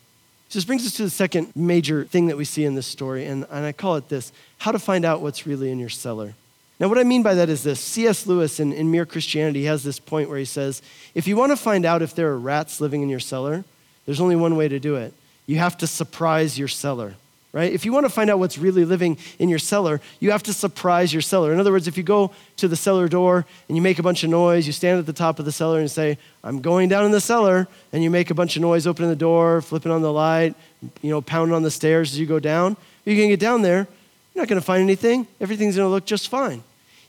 So 0.51 0.59
this 0.59 0.65
brings 0.65 0.85
us 0.85 0.95
to 0.95 1.05
the 1.05 1.11
second 1.11 1.55
major 1.55 2.05
thing 2.05 2.27
that 2.27 2.37
we 2.37 2.45
see 2.45 2.65
in 2.65 2.75
this 2.75 2.89
story, 2.89 3.25
and, 3.25 3.47
and 3.51 3.65
I 3.65 3.71
call 3.71 3.95
it 3.95 4.09
this 4.09 4.33
how 4.59 4.73
to 4.73 4.81
find 4.81 5.05
out 5.05 5.21
what's 5.21 5.47
really 5.47 5.71
in 5.71 5.79
your 5.79 5.89
cellar. 5.89 6.35
Now, 6.81 6.89
what 6.89 6.99
I 6.99 7.05
mean 7.05 7.23
by 7.23 7.35
that 7.35 7.49
is 7.49 7.63
this 7.63 7.79
C.S. 7.79 8.27
Lewis 8.27 8.59
in, 8.59 8.73
in 8.73 8.91
Mere 8.91 9.07
Christianity 9.07 9.67
has 9.67 9.85
this 9.85 10.01
point 10.01 10.29
where 10.29 10.39
he 10.39 10.45
says, 10.45 10.83
if 11.15 11.29
you 11.29 11.37
want 11.37 11.53
to 11.53 11.57
find 11.57 11.87
out 11.87 12.03
if 12.03 12.17
there 12.17 12.31
are 12.31 12.39
rats 12.39 12.81
living 12.81 13.01
in 13.01 13.09
your 13.09 13.21
cellar, 13.21 13.65
there's 14.07 14.21
only 14.21 14.35
one 14.35 14.57
way 14.57 14.67
to 14.67 14.81
do 14.81 14.97
it. 14.97 15.15
You 15.47 15.59
have 15.59 15.79
to 15.79 15.87
surprise 15.87 16.59
your 16.59 16.67
cellar 16.67 17.15
right? 17.53 17.73
If 17.73 17.85
you 17.85 17.93
want 17.93 18.07
to 18.07 18.11
find 18.11 18.31
out 18.31 18.39
what's 18.39 18.59
really 18.59 18.85
living 18.85 19.19
in 19.39 19.49
your 19.49 19.59
cellar, 19.59 20.01
you 20.21 20.31
have 20.31 20.43
to 20.45 20.53
surprise 20.53 21.13
your 21.13 21.23
cellar. 21.23 21.53
In 21.53 21.59
other 21.59 21.73
words, 21.73 21.89
if 21.89 21.97
you 21.97 22.03
go 22.03 22.31
to 22.59 22.69
the 22.69 22.77
cellar 22.77 23.09
door 23.09 23.45
and 23.69 23.77
you 23.77 23.83
make 23.83 23.99
a 23.99 24.03
bunch 24.03 24.23
of 24.23 24.31
noise, 24.31 24.67
you 24.67 24.73
stand 24.73 24.99
at 24.99 25.07
the 25.07 25.13
top 25.13 25.39
of 25.39 25.45
the 25.45 25.53
cellar 25.53 25.81
and 25.81 25.91
say, 25.91 26.17
I'm 26.45 26.61
going 26.61 26.89
down 26.89 27.05
in 27.05 27.11
the 27.11 27.21
cellar, 27.21 27.69
and 27.93 28.03
you 28.03 28.11
make 28.11 28.31
a 28.31 28.35
bunch 28.35 28.57
of 28.57 28.63
noise, 28.63 28.87
opening 28.87 29.11
the 29.11 29.17
door, 29.17 29.63
flipping 29.63 29.93
on 29.93 30.03
the 30.03 30.13
light, 30.13 30.55
you 31.03 31.11
know, 31.11 31.21
pounding 31.21 31.55
on 31.55 31.63
the 31.63 31.71
stairs 31.71 32.13
as 32.13 32.19
you 32.19 32.27
go 32.27 32.39
down, 32.39 32.77
you're 33.05 33.17
going 33.17 33.29
to 33.29 33.37
get 33.37 33.41
down 33.41 33.63
there. 33.63 33.89
You're 34.35 34.43
not 34.43 34.49
going 34.49 34.61
to 34.61 34.65
find 34.65 34.83
anything. 34.83 35.27
Everything's 35.41 35.77
going 35.77 35.87
to 35.87 35.91
look 35.91 36.07
just 36.07 36.29
fine. 36.29 36.63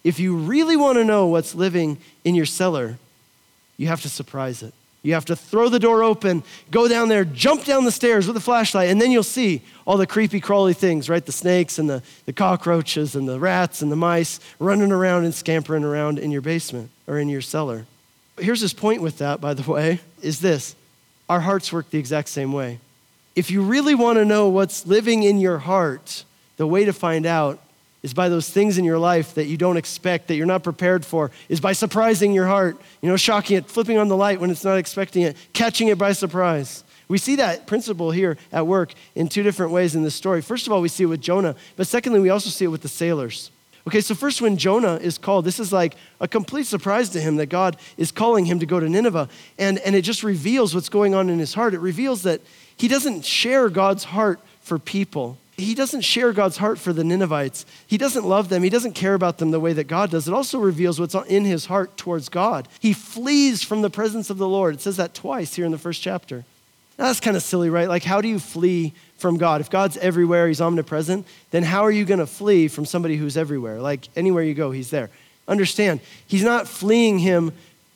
If 0.03 0.19
you 0.19 0.35
really 0.35 0.75
want 0.75 0.97
to 0.97 1.05
know 1.05 1.27
what's 1.27 1.53
living 1.53 1.99
in 2.23 2.33
your 2.33 2.47
cellar, 2.47 2.97
you 3.77 3.87
have 3.87 4.01
to 4.01 4.09
surprise 4.09 4.63
it. 4.63 4.73
You 5.03 5.13
have 5.15 5.25
to 5.25 5.35
throw 5.35 5.67
the 5.67 5.79
door 5.79 6.03
open, 6.03 6.43
go 6.69 6.87
down 6.87 7.09
there, 7.09 7.25
jump 7.25 7.65
down 7.65 7.85
the 7.85 7.91
stairs 7.91 8.27
with 8.27 8.37
a 8.37 8.41
flashlight, 8.41 8.89
and 8.89 9.01
then 9.01 9.09
you'll 9.11 9.23
see 9.23 9.63
all 9.85 9.97
the 9.97 10.05
creepy, 10.05 10.39
crawly 10.39 10.73
things, 10.73 11.09
right? 11.09 11.25
The 11.25 11.31
snakes 11.31 11.79
and 11.79 11.89
the, 11.89 12.03
the 12.25 12.33
cockroaches 12.33 13.15
and 13.15 13.27
the 13.27 13.39
rats 13.39 13.81
and 13.81 13.91
the 13.91 13.95
mice 13.95 14.39
running 14.59 14.91
around 14.91 15.23
and 15.23 15.33
scampering 15.33 15.83
around 15.83 16.19
in 16.19 16.29
your 16.29 16.41
basement 16.41 16.91
or 17.07 17.17
in 17.17 17.29
your 17.29 17.41
cellar. 17.41 17.87
Here's 18.37 18.61
his 18.61 18.73
point 18.73 19.01
with 19.01 19.17
that, 19.17 19.41
by 19.41 19.55
the 19.55 19.69
way, 19.69 20.01
is 20.21 20.39
this 20.39 20.75
our 21.27 21.39
hearts 21.39 21.73
work 21.73 21.89
the 21.89 21.97
exact 21.97 22.29
same 22.29 22.53
way. 22.53 22.79
If 23.35 23.49
you 23.49 23.63
really 23.63 23.95
want 23.95 24.17
to 24.17 24.25
know 24.25 24.49
what's 24.49 24.85
living 24.85 25.23
in 25.23 25.39
your 25.39 25.59
heart, 25.59 26.25
the 26.57 26.67
way 26.67 26.85
to 26.85 26.93
find 26.93 27.25
out 27.25 27.59
is 28.03 28.13
by 28.13 28.29
those 28.29 28.49
things 28.49 28.77
in 28.77 28.85
your 28.85 28.97
life 28.97 29.35
that 29.35 29.45
you 29.45 29.57
don't 29.57 29.77
expect, 29.77 30.27
that 30.27 30.35
you're 30.35 30.45
not 30.45 30.63
prepared 30.63 31.05
for, 31.05 31.31
is 31.49 31.59
by 31.59 31.73
surprising 31.73 32.33
your 32.33 32.47
heart, 32.47 32.79
you 33.01 33.09
know, 33.09 33.17
shocking 33.17 33.57
it, 33.57 33.67
flipping 33.67 33.97
on 33.97 34.07
the 34.07 34.17
light 34.17 34.39
when 34.39 34.49
it's 34.49 34.63
not 34.63 34.77
expecting 34.77 35.23
it, 35.23 35.37
catching 35.53 35.87
it 35.87 35.97
by 35.97 36.11
surprise. 36.11 36.83
We 37.07 37.17
see 37.17 37.35
that 37.35 37.67
principle 37.67 38.11
here 38.11 38.37
at 38.51 38.65
work 38.65 38.93
in 39.15 39.27
two 39.27 39.43
different 39.43 39.71
ways 39.71 39.95
in 39.95 40.03
this 40.03 40.15
story. 40.15 40.41
First 40.41 40.65
of 40.65 40.73
all, 40.73 40.81
we 40.81 40.87
see 40.87 41.03
it 41.03 41.07
with 41.07 41.21
Jonah, 41.21 41.55
but 41.75 41.85
secondly, 41.85 42.19
we 42.19 42.29
also 42.29 42.49
see 42.49 42.65
it 42.65 42.69
with 42.69 42.81
the 42.81 42.87
sailors. 42.87 43.51
Okay, 43.87 44.01
so 44.01 44.13
first, 44.13 44.41
when 44.41 44.57
Jonah 44.57 44.95
is 44.95 45.17
called, 45.17 45.43
this 45.43 45.59
is 45.59 45.73
like 45.73 45.95
a 46.19 46.27
complete 46.27 46.67
surprise 46.67 47.09
to 47.09 47.19
him 47.19 47.37
that 47.37 47.47
God 47.47 47.77
is 47.97 48.11
calling 48.11 48.45
him 48.45 48.59
to 48.59 48.65
go 48.65 48.79
to 48.79 48.87
Nineveh. 48.87 49.27
And, 49.57 49.79
and 49.79 49.95
it 49.95 50.03
just 50.03 50.23
reveals 50.23 50.75
what's 50.75 50.89
going 50.89 51.15
on 51.15 51.29
in 51.29 51.39
his 51.39 51.55
heart. 51.55 51.73
It 51.73 51.79
reveals 51.79 52.23
that 52.23 52.41
he 52.77 52.87
doesn't 52.87 53.25
share 53.25 53.69
God's 53.69 54.03
heart 54.03 54.39
for 54.61 54.77
people 54.77 55.37
he 55.61 55.75
doesn't 55.75 56.01
share 56.01 56.33
God's 56.33 56.57
heart 56.57 56.79
for 56.79 56.93
the 56.93 57.03
Ninevites. 57.03 57.65
He 57.87 57.97
doesn't 57.97 58.25
love 58.25 58.49
them. 58.49 58.63
He 58.63 58.69
doesn't 58.69 58.93
care 58.93 59.13
about 59.13 59.37
them 59.37 59.51
the 59.51 59.59
way 59.59 59.73
that 59.73 59.85
God 59.85 60.11
does. 60.11 60.27
It 60.27 60.33
also 60.33 60.59
reveals 60.59 60.99
what's 60.99 61.15
in 61.15 61.45
his 61.45 61.65
heart 61.65 61.97
towards 61.97 62.29
God. 62.29 62.67
He 62.79 62.93
flees 62.93 63.63
from 63.63 63.81
the 63.81 63.89
presence 63.89 64.29
of 64.29 64.37
the 64.37 64.47
Lord. 64.47 64.75
It 64.75 64.81
says 64.81 64.97
that 64.97 65.13
twice 65.13 65.55
here 65.55 65.65
in 65.65 65.71
the 65.71 65.77
first 65.77 66.01
chapter. 66.01 66.45
Now, 66.97 67.07
that's 67.07 67.19
kind 67.19 67.37
of 67.37 67.43
silly, 67.43 67.69
right? 67.69 67.87
Like, 67.87 68.03
how 68.03 68.21
do 68.21 68.27
you 68.27 68.37
flee 68.37 68.93
from 69.17 69.37
God? 69.37 69.61
If 69.61 69.69
God's 69.69 69.97
everywhere, 69.97 70.47
he's 70.47 70.61
omnipresent, 70.61 71.25
then 71.49 71.63
how 71.63 71.83
are 71.83 71.91
you 71.91 72.05
going 72.05 72.19
to 72.19 72.27
flee 72.27 72.67
from 72.67 72.85
somebody 72.85 73.17
who's 73.17 73.37
everywhere? 73.37 73.79
Like, 73.79 74.09
anywhere 74.15 74.43
you 74.43 74.53
go, 74.53 74.71
he's 74.71 74.89
there. 74.89 75.09
Understand, 75.47 75.99
he's 76.27 76.43
not 76.43 76.67
fleeing 76.67 77.19
him 77.19 77.51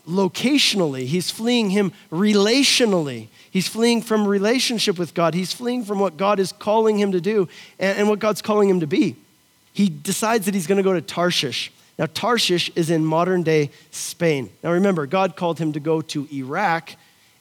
locationally, 0.08 1.06
he's 1.06 1.32
fleeing 1.32 1.70
him 1.70 1.92
relationally. 2.12 3.28
He's 3.52 3.68
fleeing 3.68 4.02
from 4.02 4.28
relationship 4.28 5.00
with 5.00 5.14
God. 5.14 5.34
He's 5.34 5.54
fleeing 5.54 5.86
from 5.86 6.00
what 6.00 6.18
God 6.18 6.40
is 6.40 6.52
calling 6.52 6.98
him 7.00 7.14
to 7.14 7.22
do 7.22 7.48
and, 7.80 8.00
and 8.00 8.10
what 8.10 8.20
God's 8.20 8.42
calling 8.42 8.70
him 8.70 8.82
to 8.82 8.88
be. 8.88 9.16
He 9.74 9.90
decides 9.90 10.46
that 10.46 10.54
he's 10.54 10.68
going 10.68 10.78
to 10.78 10.84
go 10.84 10.94
to 10.94 11.02
Tarshish. 11.02 11.72
Now, 11.98 12.08
Tarshish 12.08 12.70
is 12.76 12.90
in 12.90 13.06
modern 13.06 13.44
day 13.44 13.72
Spain. 13.92 14.50
Now, 14.64 14.72
remember, 14.74 15.06
God 15.06 15.36
called 15.36 15.60
him 15.60 15.74
to 15.74 15.80
go 15.80 16.02
to 16.02 16.28
Iraq, 16.34 16.92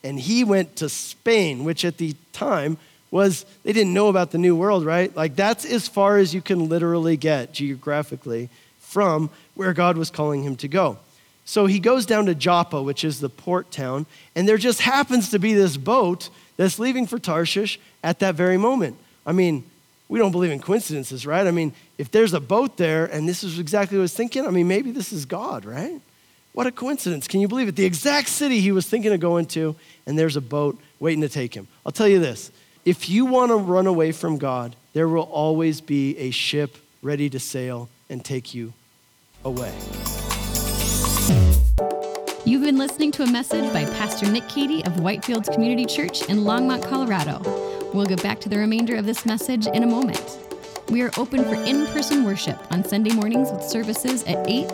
and 0.04 0.18
he 0.18 0.44
went 0.44 0.76
to 0.76 0.88
Spain, 0.88 1.64
which 1.64 1.85
at 1.85 1.99
the 1.99 2.14
time 2.33 2.76
was, 3.11 3.44
they 3.64 3.73
didn't 3.73 3.94
know 3.94 4.09
about 4.09 4.30
the 4.30 4.38
New 4.38 4.54
World, 4.54 4.85
right? 4.85 5.14
Like, 5.16 5.37
that's 5.37 5.64
as 5.64 5.88
far 5.88 6.18
as 6.18 6.35
you 6.35 6.40
can 6.40 6.68
literally 6.68 7.16
get 7.16 7.52
geographically 7.52 8.49
from 8.80 9.30
where 9.54 9.73
God 9.73 9.97
was 9.97 10.11
calling 10.11 10.42
him 10.44 10.56
to 10.56 10.68
go. 10.68 10.99
So 11.45 11.67
he 11.67 11.79
goes 11.79 12.07
down 12.07 12.27
to 12.27 12.35
Joppa, 12.35 12.83
which 12.83 13.05
is 13.05 13.21
the 13.21 13.29
port 13.29 13.71
town, 13.71 14.07
and 14.35 14.49
there 14.49 14.57
just 14.57 14.81
happens 14.81 15.31
to 15.31 15.39
be 15.39 15.53
this 15.53 15.77
boat 15.77 16.31
that's 16.57 16.79
leaving 16.79 17.07
for 17.07 17.19
Tarshish 17.19 17.79
at 18.03 18.19
that 18.21 18.35
very 18.35 18.57
moment. 18.57 18.97
I 19.27 19.33
mean, 19.33 19.65
we 20.09 20.19
don't 20.19 20.33
believe 20.33 20.51
in 20.51 20.61
coincidences, 20.61 21.27
right? 21.27 21.47
I 21.47 21.51
mean, 21.51 21.73
if 21.99 22.11
there's 22.11 22.35
a 22.35 22.41
boat 22.41 22.77
there 22.77 23.07
and 23.07 23.29
this 23.29 23.43
is 23.43 23.59
exactly 23.59 23.99
what 23.99 24.03
I 24.03 24.05
was 24.05 24.15
thinking, 24.15 24.47
I 24.47 24.51
mean, 24.51 24.69
maybe 24.69 24.91
this 24.91 25.13
is 25.13 25.27
God, 25.27 25.65
right? 25.65 26.01
What 26.53 26.67
a 26.67 26.73
coincidence. 26.73 27.27
Can 27.27 27.41
you 27.41 27.49
believe 27.49 27.69
it? 27.69 27.77
The 27.77 27.85
exact 27.85 28.29
city 28.29 28.61
he 28.61 28.71
was 28.71 28.87
thinking 28.87 29.13
of 29.13 29.21
going 29.21 29.47
to, 29.47 29.75
and 30.07 30.19
there's 30.19 30.37
a 30.37 30.41
boat 30.41 30.79
waiting 31.01 31.23
to 31.23 31.29
take 31.29 31.55
him. 31.55 31.67
I'll 31.85 31.93
tell 31.93 32.09
you 32.09 32.21
this 32.21 32.51
if 32.85 33.09
you 33.09 33.25
want 33.25 33.51
to 33.51 33.57
run 33.57 33.87
away 33.87 34.13
from 34.13 34.39
God, 34.39 34.77
there 34.93 35.09
will 35.09 35.23
always 35.23 35.81
be 35.81 36.17
a 36.19 36.31
ship 36.31 36.77
ready 37.03 37.29
to 37.31 37.41
sail 37.41 37.89
and 38.09 38.25
take 38.25 38.55
you 38.55 38.73
away. 39.45 39.73
You've 42.54 42.62
been 42.62 42.78
listening 42.78 43.11
to 43.11 43.25
a 43.25 43.26
message 43.26 43.73
by 43.73 43.84
Pastor 43.84 44.30
Nick 44.30 44.49
Cady 44.49 44.84
of 44.84 44.92
Whitefields 44.92 45.52
Community 45.52 45.84
Church 45.84 46.23
in 46.28 46.44
Longmont, 46.44 46.88
Colorado. 46.88 47.40
We'll 47.92 48.06
get 48.06 48.23
back 48.23 48.38
to 48.42 48.49
the 48.49 48.56
remainder 48.56 48.94
of 48.94 49.06
this 49.06 49.26
message 49.26 49.66
in 49.66 49.82
a 49.82 49.87
moment. 49.88 50.38
We 50.88 51.02
are 51.02 51.11
open 51.18 51.42
for 51.42 51.56
in-person 51.56 52.23
worship 52.23 52.56
on 52.70 52.84
Sunday 52.84 53.12
mornings 53.12 53.50
with 53.50 53.64
services 53.64 54.23
at 54.23 54.49
8, 54.49 54.68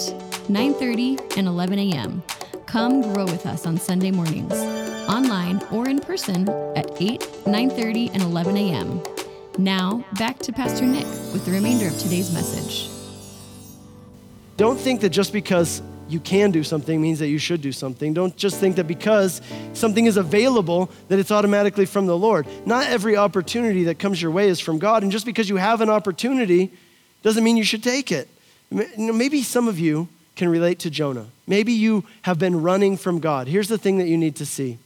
9:30, 0.50 1.38
and 1.38 1.46
11 1.46 1.78
a.m. 1.78 2.22
Come 2.66 3.00
grow 3.00 3.24
with 3.24 3.46
us 3.46 3.64
on 3.64 3.78
Sunday 3.78 4.10
mornings, 4.10 4.52
online 5.08 5.62
or 5.72 5.88
in 5.88 6.00
person 6.00 6.50
at 6.76 7.00
8, 7.00 7.20
9:30, 7.46 8.10
and 8.12 8.22
11 8.22 8.58
a.m. 8.58 9.02
Now, 9.56 10.04
back 10.18 10.38
to 10.40 10.52
Pastor 10.52 10.84
Nick 10.84 11.06
with 11.32 11.46
the 11.46 11.52
remainder 11.52 11.86
of 11.86 11.98
today's 11.98 12.30
message. 12.30 12.90
Don't 14.58 14.78
think 14.78 15.00
that 15.00 15.08
just 15.08 15.32
because 15.32 15.80
you 16.10 16.20
can 16.20 16.50
do 16.50 16.62
something 16.64 17.00
means 17.00 17.18
that 17.20 17.28
you 17.28 17.38
should 17.38 17.62
do 17.62 17.72
something. 17.72 18.12
Don't 18.12 18.36
just 18.36 18.56
think 18.58 18.76
that 18.76 18.84
because 18.84 19.40
something 19.72 20.06
is 20.06 20.16
available 20.16 20.90
that 21.08 21.18
it's 21.18 21.30
automatically 21.30 21.86
from 21.86 22.06
the 22.06 22.16
Lord. 22.16 22.46
Not 22.66 22.86
every 22.86 23.16
opportunity 23.16 23.84
that 23.84 23.98
comes 23.98 24.20
your 24.20 24.30
way 24.30 24.48
is 24.48 24.60
from 24.60 24.78
God, 24.78 25.02
and 25.02 25.12
just 25.12 25.26
because 25.26 25.48
you 25.48 25.56
have 25.56 25.80
an 25.80 25.88
opportunity 25.88 26.72
doesn't 27.22 27.44
mean 27.44 27.56
you 27.56 27.64
should 27.64 27.82
take 27.82 28.10
it. 28.10 28.28
Maybe 28.70 29.42
some 29.42 29.68
of 29.68 29.78
you 29.78 30.08
can 30.36 30.48
relate 30.48 30.78
to 30.80 30.90
Jonah. 30.90 31.26
Maybe 31.46 31.72
you 31.72 32.04
have 32.22 32.38
been 32.38 32.62
running 32.62 32.96
from 32.96 33.18
God. 33.20 33.46
Here's 33.46 33.68
the 33.68 33.78
thing 33.78 33.98
that 33.98 34.06
you 34.06 34.16
need 34.16 34.36
to 34.36 34.46
see 34.46 34.78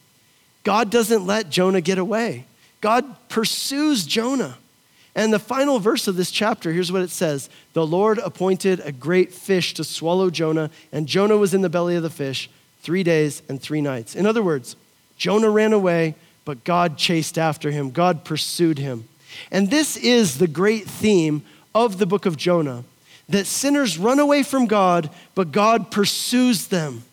God 0.64 0.90
doesn't 0.90 1.26
let 1.26 1.50
Jonah 1.50 1.81
get 1.81 1.99
away, 1.99 2.47
God 2.81 3.04
pursues 3.28 4.07
Jonah. 4.07 4.57
And 5.14 5.33
the 5.33 5.38
final 5.38 5.78
verse 5.78 6.09
of 6.09 6.16
this 6.16 6.30
chapter, 6.30 6.73
here's 6.73 6.90
what 6.90 7.02
it 7.02 7.11
says 7.11 7.49
The 7.73 7.87
Lord 7.87 8.18
appointed 8.18 8.80
a 8.80 8.92
great 8.92 9.33
fish 9.33 9.75
to 9.75 9.85
swallow 9.85 10.30
Jonah, 10.30 10.71
and 10.92 11.06
Jonah 11.06 11.37
was 11.37 11.54
in 11.54 11.62
the 11.62 11.68
belly 11.68 11.97
of 11.97 12.02
the 12.02 12.11
fish 12.11 12.50
three 12.83 13.02
days 13.02 13.42
and 13.49 13.61
three 13.61 13.80
nights. 13.80 14.14
In 14.14 14.26
other 14.26 14.42
words, 14.42 14.76
Jonah 15.16 15.50
ran 15.50 15.73
away, 15.73 16.16
but 16.44 16.64
God 16.64 16.99
chased 16.99 17.38
after 17.38 17.71
him, 17.71 17.90
God 17.90 18.25
pursued 18.25 18.78
him. 18.78 19.09
And 19.50 19.71
this 19.71 19.97
is 19.97 20.38
the 20.38 20.47
great 20.47 20.87
theme 20.87 21.42
of 21.75 21.99
the 21.99 22.06
book 22.06 22.26
of 22.26 22.37
Jonah 22.37 22.85
that 23.28 23.47
sinners 23.47 23.99
run 23.99 24.18
away 24.18 24.42
from 24.42 24.66
God, 24.66 25.11
but 25.35 25.50
God 25.50 25.90
pursues 25.90 26.68
them. 26.68 27.04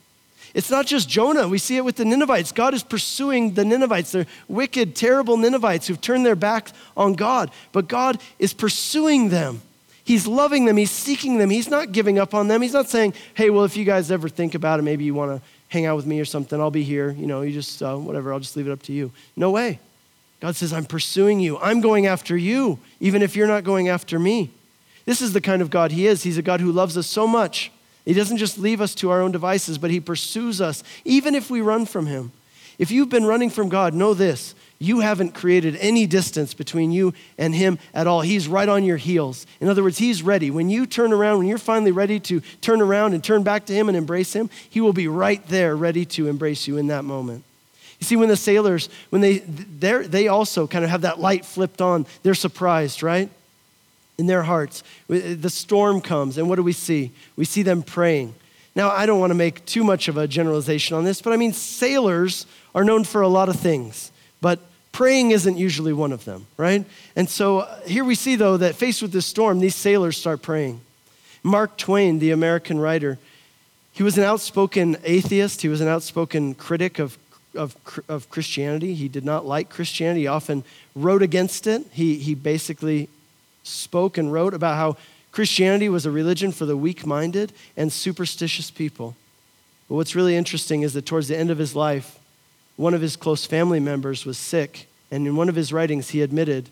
It's 0.54 0.70
not 0.70 0.86
just 0.86 1.08
Jonah. 1.08 1.48
We 1.48 1.58
see 1.58 1.78
it 1.78 1.86
with 1.86 1.96
the 1.96 2.06
Ninevites. 2.06 2.52
God 2.52 2.74
is 2.74 2.84
pursuing 2.84 3.54
the 3.54 3.64
Ninevites. 3.64 4.12
They're 4.12 4.28
wicked, 4.48 4.96
terrible 4.96 5.38
Ninevites 5.38 5.88
who've 5.88 6.02
turned 6.02 6.26
their 6.26 6.36
back 6.36 6.72
on 6.98 7.14
God. 7.14 7.52
But 7.72 7.88
God 7.88 8.20
is 8.38 8.54
pursuing 8.54 9.30
them. 9.30 9.62
He's 10.04 10.28
loving 10.28 10.66
them. 10.66 10.78
He's 10.78 10.92
seeking 10.92 11.38
them. 11.38 11.50
He's 11.50 11.70
not 11.70 11.92
giving 11.92 12.20
up 12.20 12.34
on 12.34 12.48
them. 12.48 12.62
He's 12.62 12.74
not 12.74 12.90
saying, 12.90 13.14
hey, 13.34 13.50
well, 13.50 13.64
if 13.64 13.78
you 13.78 13.86
guys 13.86 14.12
ever 14.12 14.28
think 14.28 14.56
about 14.56 14.80
it, 14.80 14.82
maybe 14.82 15.04
you 15.04 15.14
want 15.14 15.40
to 15.40 15.48
hang 15.70 15.86
out 15.86 15.96
with 15.96 16.06
me 16.06 16.20
or 16.20 16.26
something, 16.26 16.60
I'll 16.60 16.70
be 16.70 16.84
here. 16.84 17.12
You 17.12 17.28
know, 17.28 17.42
you 17.44 17.54
just, 17.54 17.82
uh, 17.82 17.96
whatever, 17.96 18.34
I'll 18.34 18.40
just 18.40 18.58
leave 18.58 18.68
it 18.68 18.72
up 18.72 18.82
to 18.84 18.92
you. 18.92 19.12
No 19.38 19.52
way. 19.52 19.80
God 20.42 20.58
says, 20.58 20.74
I'm 20.74 20.86
pursuing 20.86 21.40
you. 21.40 21.58
I'm 21.60 21.80
going 21.80 22.08
after 22.08 22.36
you, 22.36 22.80
even 23.00 23.22
if 23.22 23.38
you're 23.38 23.48
not 23.48 23.64
going 23.64 23.88
after 23.88 24.20
me. 24.20 24.50
This 25.06 25.22
is 25.22 25.32
the 25.32 25.40
kind 25.40 25.62
of 25.62 25.70
God 25.70 25.92
He 25.92 26.08
is. 26.08 26.24
He's 26.24 26.38
a 26.38 26.42
God 26.42 26.60
who 26.60 26.72
loves 26.74 26.98
us 26.98 27.08
so 27.08 27.26
much 27.26 27.72
he 28.06 28.14
doesn't 28.14 28.38
just 28.38 28.58
leave 28.58 28.82
us 28.82 28.96
to 28.96 29.12
our 29.12 29.22
own 29.22 29.32
devices, 29.32 29.78
but 29.78 29.92
He 29.92 30.00
pursues 30.00 30.60
us, 30.60 30.84
even 31.06 31.36
if 31.36 31.50
we 31.50 31.62
run 31.62 31.86
from 31.86 32.08
Him. 32.08 32.32
If 32.80 32.90
you've 32.90 33.10
been 33.10 33.26
running 33.26 33.50
from 33.50 33.70
God, 33.70 33.94
know 33.94 34.14
this 34.14 34.56
you 34.80 35.02
haven't 35.02 35.36
created 35.36 35.76
any 35.76 36.08
distance 36.08 36.56
between 36.56 36.92
you 36.92 37.14
and 37.38 37.54
Him 37.54 37.78
at 37.94 38.08
all. 38.08 38.22
He's 38.22 38.48
right 38.48 38.68
on 38.68 38.84
your 38.84 38.98
heels. 38.98 39.46
In 39.60 39.70
other 39.70 39.84
words, 39.84 40.00
He's 40.00 40.24
ready. 40.24 40.50
When 40.50 40.72
you 40.72 40.88
turn 40.88 41.14
around, 41.14 41.38
when 41.38 41.48
you're 41.48 41.60
finally 41.60 41.92
ready 41.92 42.20
to 42.22 42.42
turn 42.62 42.82
around 42.82 43.14
and 43.14 43.24
turn 43.24 43.44
back 43.44 43.68
to 43.68 43.74
Him 43.74 43.88
and 43.88 43.96
embrace 43.96 44.34
Him, 44.34 44.50
He 44.70 44.82
will 44.82 44.94
be 44.94 45.08
right 45.08 45.46
there, 45.48 45.76
ready 45.76 46.06
to 46.06 46.28
embrace 46.28 46.68
you 46.68 46.78
in 46.78 46.88
that 46.88 47.06
moment. 47.06 47.44
You 48.00 48.06
see, 48.06 48.16
when 48.16 48.30
the 48.30 48.36
sailors, 48.36 48.90
when 49.12 49.22
they, 49.22 49.38
they 49.38 50.28
also 50.28 50.66
kind 50.66 50.84
of 50.84 50.90
have 50.90 51.02
that 51.02 51.20
light 51.20 51.46
flipped 51.46 51.82
on, 51.82 52.08
they're 52.24 52.34
surprised, 52.34 53.04
right? 53.04 53.30
In 54.18 54.28
their 54.28 54.44
hearts. 54.44 54.84
The 55.08 55.50
storm 55.50 56.02
comes, 56.02 56.38
and 56.38 56.48
what 56.48 56.56
do 56.56 56.64
we 56.64 56.74
see? 56.74 57.12
We 57.36 57.46
see 57.46 57.64
them 57.64 57.84
praying. 57.84 58.36
Now, 58.76 58.90
I 58.90 59.06
don't 59.06 59.20
want 59.20 59.32
to 59.32 59.36
make 59.36 59.66
too 59.66 59.84
much 59.84 60.08
of 60.08 60.18
a 60.18 60.28
generalization 60.28 60.96
on 60.96 61.04
this, 61.04 61.22
but 61.22 61.34
I 61.34 61.38
mean, 61.38 61.54
sailors 61.54 62.46
are 62.74 62.86
known 62.86 63.04
for 63.04 63.22
a 63.22 63.28
lot 63.28 63.50
of 63.50 63.58
things, 63.58 64.12
but 64.40 64.60
praying 64.92 65.32
isn't 65.32 65.58
usually 65.58 65.92
one 65.92 66.12
of 66.12 66.24
them, 66.24 66.48
right? 66.58 66.86
And 67.16 67.30
so 67.30 67.60
uh, 67.60 67.82
here 67.82 68.06
we 68.06 68.16
see, 68.16 68.36
though, 68.36 68.58
that 68.58 68.76
faced 68.76 69.02
with 69.02 69.12
this 69.12 69.26
storm, 69.26 69.60
these 69.60 69.76
sailors 69.76 70.18
start 70.18 70.42
praying. 70.42 70.80
Mark 71.44 71.78
Twain, 71.78 72.20
the 72.20 72.32
American 72.32 72.80
writer, 72.80 73.18
he 73.92 74.04
was 74.04 74.18
an 74.18 74.24
outspoken 74.24 74.98
atheist, 75.04 75.62
he 75.62 75.68
was 75.68 75.82
an 75.82 75.88
outspoken 75.88 76.54
critic 76.56 76.98
of, 76.98 77.18
of, 77.56 77.76
of 78.08 78.30
Christianity. 78.30 78.94
He 78.94 79.10
did 79.10 79.26
not 79.26 79.46
like 79.46 79.70
Christianity, 79.70 80.22
he 80.22 80.28
often 80.28 80.64
wrote 80.96 81.22
against 81.22 81.68
it. 81.68 81.86
He, 81.92 82.16
he 82.16 82.36
basically 82.36 83.10
spoke 83.64 84.18
and 84.18 84.32
wrote 84.32 84.54
about 84.54 84.76
how 84.76 84.98
Christianity 85.32 85.90
was 85.90 86.06
a 86.06 86.12
religion 86.12 86.52
for 86.52 86.66
the 86.66 86.78
weak 86.78 87.06
minded 87.06 87.54
and 87.78 87.92
superstitious 87.92 88.70
people. 88.70 89.16
But 89.88 89.96
what's 89.96 90.16
really 90.16 90.36
interesting 90.36 90.82
is 90.82 90.94
that 90.94 91.06
towards 91.06 91.28
the 91.28 91.38
end 91.38 91.52
of 91.52 91.58
his 91.58 91.76
life, 91.76 92.20
one 92.76 92.94
of 92.94 93.02
his 93.02 93.16
close 93.16 93.46
family 93.46 93.80
members 93.80 94.26
was 94.26 94.38
sick. 94.38 94.88
And 95.10 95.28
in 95.28 95.36
one 95.36 95.50
of 95.50 95.56
his 95.56 95.74
writings, 95.74 96.10
he 96.10 96.22
admitted, 96.22 96.70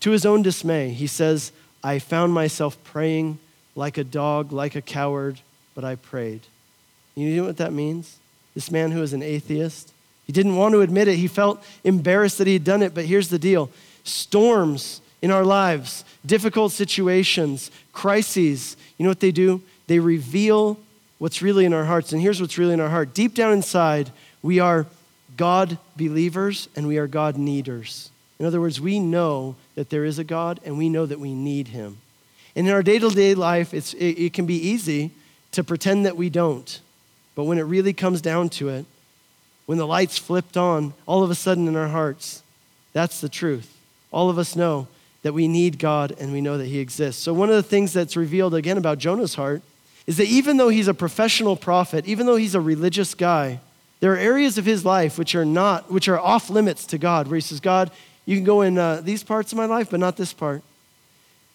to 0.00 0.10
his 0.10 0.26
own 0.26 0.42
dismay, 0.42 0.90
he 0.90 1.06
says, 1.06 1.52
I 1.82 1.98
found 1.98 2.32
myself 2.32 2.82
praying 2.84 3.38
like 3.74 3.98
a 3.98 4.04
dog, 4.04 4.52
like 4.52 4.74
a 4.74 4.82
coward, 4.82 5.40
but 5.74 5.84
I 5.84 5.94
prayed. 5.94 6.42
You 7.14 7.36
know 7.36 7.44
what 7.44 7.58
that 7.58 7.72
means? 7.72 8.18
This 8.54 8.70
man 8.70 8.90
who 8.90 9.02
is 9.02 9.12
an 9.12 9.22
atheist, 9.22 9.92
he 10.26 10.32
didn't 10.32 10.56
want 10.56 10.72
to 10.74 10.80
admit 10.80 11.08
it. 11.08 11.16
He 11.16 11.28
felt 11.28 11.64
embarrassed 11.84 12.38
that 12.38 12.46
he 12.46 12.54
had 12.54 12.64
done 12.64 12.82
it, 12.82 12.94
but 12.94 13.04
here's 13.04 13.28
the 13.28 13.38
deal 13.38 13.70
storms 14.04 15.00
in 15.22 15.30
our 15.30 15.44
lives, 15.44 16.04
difficult 16.24 16.72
situations, 16.72 17.70
crises, 17.92 18.76
you 18.96 19.04
know 19.04 19.10
what 19.10 19.20
they 19.20 19.32
do? 19.32 19.62
They 19.86 19.98
reveal 19.98 20.78
what's 21.18 21.42
really 21.42 21.64
in 21.64 21.74
our 21.74 21.84
hearts. 21.84 22.12
And 22.12 22.22
here's 22.22 22.40
what's 22.40 22.58
really 22.58 22.74
in 22.74 22.80
our 22.80 22.88
heart 22.88 23.14
deep 23.14 23.34
down 23.34 23.52
inside, 23.52 24.10
we 24.42 24.58
are 24.58 24.86
God 25.36 25.78
believers 25.96 26.68
and 26.74 26.86
we 26.86 26.98
are 26.98 27.06
God 27.06 27.36
needers. 27.36 28.10
In 28.38 28.46
other 28.46 28.60
words, 28.60 28.80
we 28.80 28.98
know 28.98 29.56
that 29.74 29.90
there 29.90 30.04
is 30.04 30.18
a 30.18 30.24
God 30.24 30.60
and 30.64 30.78
we 30.78 30.88
know 30.88 31.04
that 31.06 31.20
we 31.20 31.34
need 31.34 31.68
him. 31.68 31.98
And 32.56 32.66
in 32.66 32.72
our 32.72 32.82
day 32.82 32.98
to 32.98 33.10
day 33.10 33.34
life, 33.34 33.74
it, 33.74 33.94
it 33.94 34.32
can 34.32 34.46
be 34.46 34.56
easy 34.56 35.10
to 35.52 35.62
pretend 35.62 36.06
that 36.06 36.16
we 36.16 36.30
don't. 36.30 36.80
But 37.34 37.44
when 37.44 37.58
it 37.58 37.62
really 37.62 37.92
comes 37.92 38.20
down 38.20 38.48
to 38.50 38.68
it, 38.70 38.86
when 39.66 39.78
the 39.78 39.86
lights 39.86 40.18
flipped 40.18 40.56
on, 40.56 40.94
all 41.06 41.22
of 41.22 41.30
a 41.30 41.34
sudden 41.34 41.68
in 41.68 41.76
our 41.76 41.88
hearts, 41.88 42.42
that's 42.92 43.20
the 43.20 43.28
truth. 43.28 43.76
All 44.10 44.30
of 44.30 44.38
us 44.38 44.56
know 44.56 44.88
that 45.22 45.32
we 45.32 45.48
need 45.48 45.78
God 45.78 46.14
and 46.18 46.32
we 46.32 46.40
know 46.40 46.58
that 46.58 46.66
He 46.66 46.78
exists. 46.78 47.22
So, 47.22 47.32
one 47.32 47.48
of 47.48 47.56
the 47.56 47.62
things 47.62 47.92
that's 47.92 48.16
revealed 48.16 48.54
again 48.54 48.78
about 48.78 48.98
Jonah's 48.98 49.34
heart 49.34 49.62
is 50.06 50.16
that 50.16 50.26
even 50.26 50.56
though 50.56 50.70
he's 50.70 50.88
a 50.88 50.94
professional 50.94 51.56
prophet, 51.56 52.06
even 52.06 52.26
though 52.26 52.36
he's 52.36 52.54
a 52.54 52.60
religious 52.60 53.14
guy, 53.14 53.60
there 54.00 54.12
are 54.12 54.16
areas 54.16 54.58
of 54.58 54.64
his 54.64 54.84
life 54.84 55.18
which 55.18 55.34
are 55.34 55.44
not, 55.44 55.90
which 55.90 56.08
are 56.08 56.18
off 56.18 56.50
limits 56.50 56.86
to 56.86 56.98
God, 56.98 57.28
where 57.28 57.36
he 57.36 57.40
says, 57.40 57.60
God, 57.60 57.90
you 58.26 58.36
can 58.36 58.44
go 58.44 58.62
in 58.62 58.78
uh, 58.78 59.02
these 59.02 59.22
parts 59.22 59.52
of 59.52 59.58
my 59.58 59.66
life, 59.66 59.90
but 59.90 60.00
not 60.00 60.16
this 60.16 60.32
part. 60.32 60.62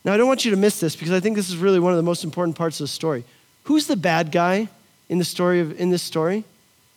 Now, 0.03 0.13
I 0.13 0.17
don't 0.17 0.27
want 0.27 0.45
you 0.45 0.51
to 0.51 0.57
miss 0.57 0.79
this 0.79 0.95
because 0.95 1.11
I 1.11 1.19
think 1.19 1.35
this 1.35 1.49
is 1.49 1.57
really 1.57 1.79
one 1.79 1.91
of 1.91 1.97
the 1.97 2.03
most 2.03 2.23
important 2.23 2.55
parts 2.55 2.79
of 2.79 2.85
the 2.85 2.89
story. 2.89 3.23
Who's 3.63 3.87
the 3.87 3.95
bad 3.95 4.31
guy 4.31 4.69
in 5.09 5.17
the 5.17 5.25
story 5.25 5.59
of, 5.59 5.79
in 5.79 5.89
this 5.89 6.03
story? 6.03 6.43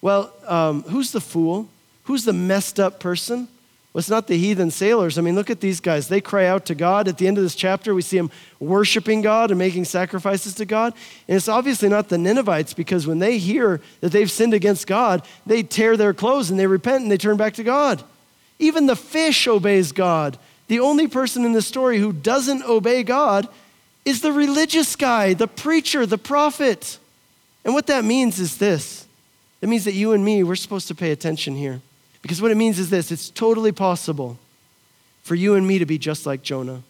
Well, 0.01 0.33
um, 0.47 0.83
who's 0.83 1.13
the 1.13 1.21
fool? 1.21 1.69
Who's 2.05 2.25
the 2.25 2.33
messed 2.33 2.79
up 2.79 3.01
person? 3.01 3.49
It's 3.99 4.09
not 4.09 4.29
the 4.29 4.39
heathen 4.39 4.71
sailors. 4.71 5.19
I 5.19 5.23
mean, 5.23 5.35
look 5.35 5.51
at 5.51 5.61
these 5.61 5.81
guys. 5.81 6.09
They 6.09 6.21
cry 6.21 6.47
out 6.47 6.67
to 6.67 6.75
God. 6.77 7.09
At 7.09 7.19
the 7.19 7.27
end 7.27 7.37
of 7.37 7.43
this 7.43 7.57
chapter, 7.57 7.95
we 7.95 8.03
see 8.03 8.17
them 8.17 8.31
worshiping 8.61 9.23
God 9.23 9.51
and 9.51 9.59
making 9.59 9.87
sacrifices 9.87 10.55
to 10.55 10.65
God. 10.65 10.95
And 11.27 11.37
it's 11.37 11.49
obviously 11.49 11.89
not 11.89 12.09
the 12.09 12.17
Ninevites 12.17 12.75
because 12.75 13.07
when 13.07 13.19
they 13.19 13.39
hear 13.39 13.81
that 14.01 14.13
they've 14.13 14.31
sinned 14.31 14.55
against 14.55 14.87
God, 14.87 15.27
they 15.47 15.65
tear 15.65 15.97
their 15.97 16.15
clothes 16.15 16.49
and 16.49 16.61
they 16.61 16.69
repent 16.69 17.03
and 17.03 17.11
they 17.11 17.17
turn 17.17 17.37
back 17.37 17.55
to 17.55 17.65
God. 17.65 18.05
Even 18.61 18.87
the 18.87 18.97
fish 18.97 19.49
obeys 19.49 19.91
God. 19.91 20.39
The 20.69 20.81
only 20.81 21.09
person 21.09 21.45
in 21.45 21.53
the 21.53 21.63
story 21.63 21.99
who 21.99 22.13
doesn't 22.13 22.63
obey 22.65 23.03
God 23.03 23.49
is 24.05 24.21
the 24.21 24.33
religious 24.33 24.95
guy, 24.95 25.35
the 25.35 25.49
preacher, 25.49 26.07
the 26.07 26.19
prophet. 26.19 26.99
And 27.65 27.75
what 27.75 27.89
that 27.89 28.05
means 28.05 28.39
is 28.39 28.59
this 28.59 29.07
it 29.61 29.69
means 29.69 29.85
that 29.87 29.95
you 29.95 30.13
and 30.13 30.25
me, 30.25 30.45
we're 30.45 30.55
supposed 30.55 30.87
to 30.89 30.95
pay 30.95 31.11
attention 31.11 31.57
here. 31.57 31.81
Because 32.23 32.43
what 32.43 32.51
it 32.51 32.57
means 32.57 32.79
is 32.79 32.91
this 32.91 33.13
it's 33.13 33.31
totally 33.31 33.73
possible 33.73 34.39
for 35.23 35.35
you 35.35 35.55
and 35.55 35.67
me 35.67 35.79
to 35.79 35.87
be 35.87 35.99
just 35.99 36.27
like 36.27 36.43
Jonah, 36.43 36.83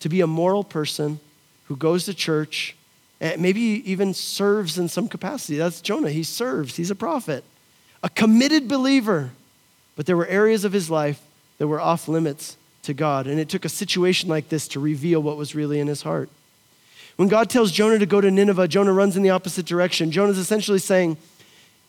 to 0.00 0.08
be 0.08 0.20
a 0.20 0.26
moral 0.26 0.64
person 0.64 1.18
who 1.66 1.76
goes 1.76 2.04
to 2.04 2.14
church, 2.14 2.76
and 3.20 3.40
maybe 3.40 3.60
even 3.60 4.14
serves 4.14 4.78
in 4.78 4.88
some 4.88 5.08
capacity. 5.08 5.56
That's 5.56 5.80
Jonah. 5.80 6.10
He 6.10 6.22
serves, 6.22 6.76
he's 6.76 6.90
a 6.90 6.94
prophet, 6.94 7.42
a 8.02 8.08
committed 8.08 8.68
believer. 8.68 9.30
But 9.96 10.04
there 10.04 10.16
were 10.16 10.26
areas 10.26 10.64
of 10.64 10.72
his 10.72 10.90
life 10.90 11.20
that 11.58 11.66
were 11.66 11.80
off 11.80 12.06
limits 12.06 12.56
to 12.82 12.94
God. 12.94 13.26
And 13.26 13.40
it 13.40 13.48
took 13.48 13.64
a 13.64 13.70
situation 13.70 14.28
like 14.28 14.48
this 14.48 14.68
to 14.68 14.80
reveal 14.80 15.22
what 15.22 15.36
was 15.36 15.54
really 15.54 15.80
in 15.80 15.86
his 15.86 16.02
heart. 16.02 16.28
When 17.16 17.28
God 17.28 17.48
tells 17.48 17.72
Jonah 17.72 17.98
to 17.98 18.06
go 18.06 18.20
to 18.20 18.30
Nineveh, 18.30 18.68
Jonah 18.68 18.92
runs 18.92 19.16
in 19.16 19.22
the 19.22 19.30
opposite 19.30 19.64
direction. 19.64 20.10
Jonah's 20.10 20.38
essentially 20.38 20.78
saying, 20.78 21.16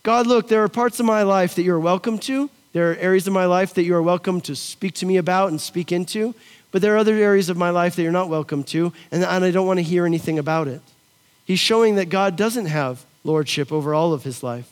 God, 0.04 0.26
look, 0.26 0.48
there 0.48 0.64
are 0.64 0.70
parts 0.70 1.02
of 1.02 1.06
my 1.06 1.24
life 1.24 1.56
that 1.56 1.64
you're 1.64 1.80
welcome 1.80 2.18
to. 2.20 2.50
There 2.74 2.92
are 2.92 2.96
areas 2.96 3.28
of 3.28 3.34
my 3.34 3.46
life 3.46 3.74
that 3.76 3.84
you 3.84 3.96
are 3.96 4.02
welcome 4.02 4.42
to 4.42 4.56
speak 4.56 4.94
to 4.96 5.06
me 5.06 5.18
about 5.18 5.50
and 5.50 5.60
speak 5.60 5.92
into. 5.92 6.36
But 6.72 6.82
there 6.82 6.94
are 6.96 6.98
other 6.98 7.16
areas 7.16 7.50
of 7.50 7.58
my 7.58 7.70
life 7.70 7.96
that 7.96 8.04
you're 8.04 8.12
not 8.12 8.30
welcome 8.30 8.64
to, 8.66 8.92
and, 9.12 9.24
I 9.24 9.52
don't 9.52 9.68
want 9.68 9.80
to 9.80 9.84
hear 9.84 10.06
anything 10.06 10.38
about 10.38 10.68
it. 10.68 10.82
He's 11.46 11.60
showing 11.60 11.96
that 11.96 12.10
God 12.10 12.36
doesn't 12.36 12.66
have 12.66 13.06
lordship 13.24 13.72
over 13.72 13.94
all 13.94 14.14
of 14.14 14.24
his 14.24 14.44
life. 14.44 14.72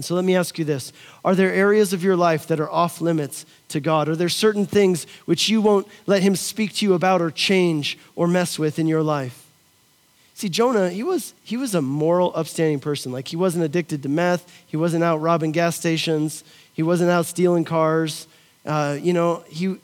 And 0.00 0.04
so 0.06 0.14
let 0.14 0.24
me 0.24 0.34
ask 0.34 0.58
you 0.58 0.64
this 0.64 0.94
Are 1.24 1.34
there 1.34 1.52
areas 1.52 1.92
of 1.92 2.02
your 2.02 2.16
life 2.16 2.46
that 2.46 2.58
are 2.58 2.70
off 2.70 3.02
limits 3.02 3.44
to 3.68 3.80
God? 3.80 4.08
Are 4.08 4.16
there 4.16 4.30
certain 4.30 4.64
things 4.64 5.06
which 5.26 5.50
you 5.50 5.60
won't 5.60 5.86
let 6.06 6.22
Him 6.22 6.36
speak 6.36 6.72
to 6.76 6.86
you 6.86 6.94
about 6.94 7.20
or 7.20 7.30
change 7.30 7.98
or 8.16 8.26
mess 8.26 8.58
with 8.58 8.78
in 8.78 8.86
your 8.86 9.02
life? 9.02 9.39
See, 10.40 10.48
Jonah, 10.48 10.88
he 10.88 11.02
was, 11.02 11.34
he 11.44 11.58
was 11.58 11.74
a 11.74 11.82
moral, 11.82 12.32
upstanding 12.34 12.80
person. 12.80 13.12
Like, 13.12 13.28
he 13.28 13.36
wasn't 13.36 13.62
addicted 13.62 14.02
to 14.04 14.08
meth, 14.08 14.50
he 14.66 14.78
wasn't 14.78 15.04
out 15.04 15.18
robbing 15.18 15.52
gas 15.52 15.76
stations, 15.76 16.44
he 16.72 16.82
wasn't 16.82 17.10
out 17.10 17.26
stealing 17.26 17.66
cars. 17.66 18.26
Uh, 18.64 18.96
you 18.98 19.12
know, 19.12 19.44
he, 19.48 19.76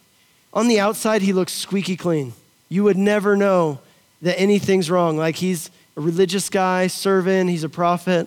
on 0.54 0.66
the 0.68 0.80
outside, 0.80 1.20
he 1.20 1.34
looks 1.34 1.52
squeaky 1.52 1.94
clean. 1.94 2.32
You 2.70 2.84
would 2.84 2.96
never 2.96 3.36
know 3.36 3.80
that 4.22 4.40
anything's 4.40 4.90
wrong. 4.90 5.18
Like, 5.18 5.36
he's 5.36 5.70
a 5.94 6.00
religious 6.00 6.48
guy, 6.48 6.86
serving, 6.86 7.48
he's 7.48 7.62
a 7.62 7.68
prophet. 7.68 8.26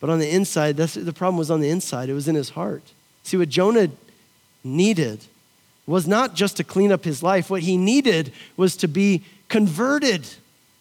But 0.00 0.10
on 0.10 0.18
the 0.18 0.28
inside, 0.28 0.76
that's, 0.76 0.94
the 0.94 1.12
problem 1.12 1.38
was 1.38 1.48
on 1.48 1.60
the 1.60 1.70
inside, 1.70 2.08
it 2.08 2.14
was 2.14 2.26
in 2.26 2.34
his 2.34 2.48
heart. 2.48 2.82
See, 3.22 3.36
what 3.36 3.50
Jonah 3.50 3.88
needed 4.64 5.20
was 5.86 6.08
not 6.08 6.34
just 6.34 6.56
to 6.56 6.64
clean 6.64 6.90
up 6.90 7.04
his 7.04 7.22
life, 7.22 7.48
what 7.48 7.62
he 7.62 7.76
needed 7.76 8.32
was 8.56 8.74
to 8.78 8.88
be 8.88 9.22
converted 9.48 10.26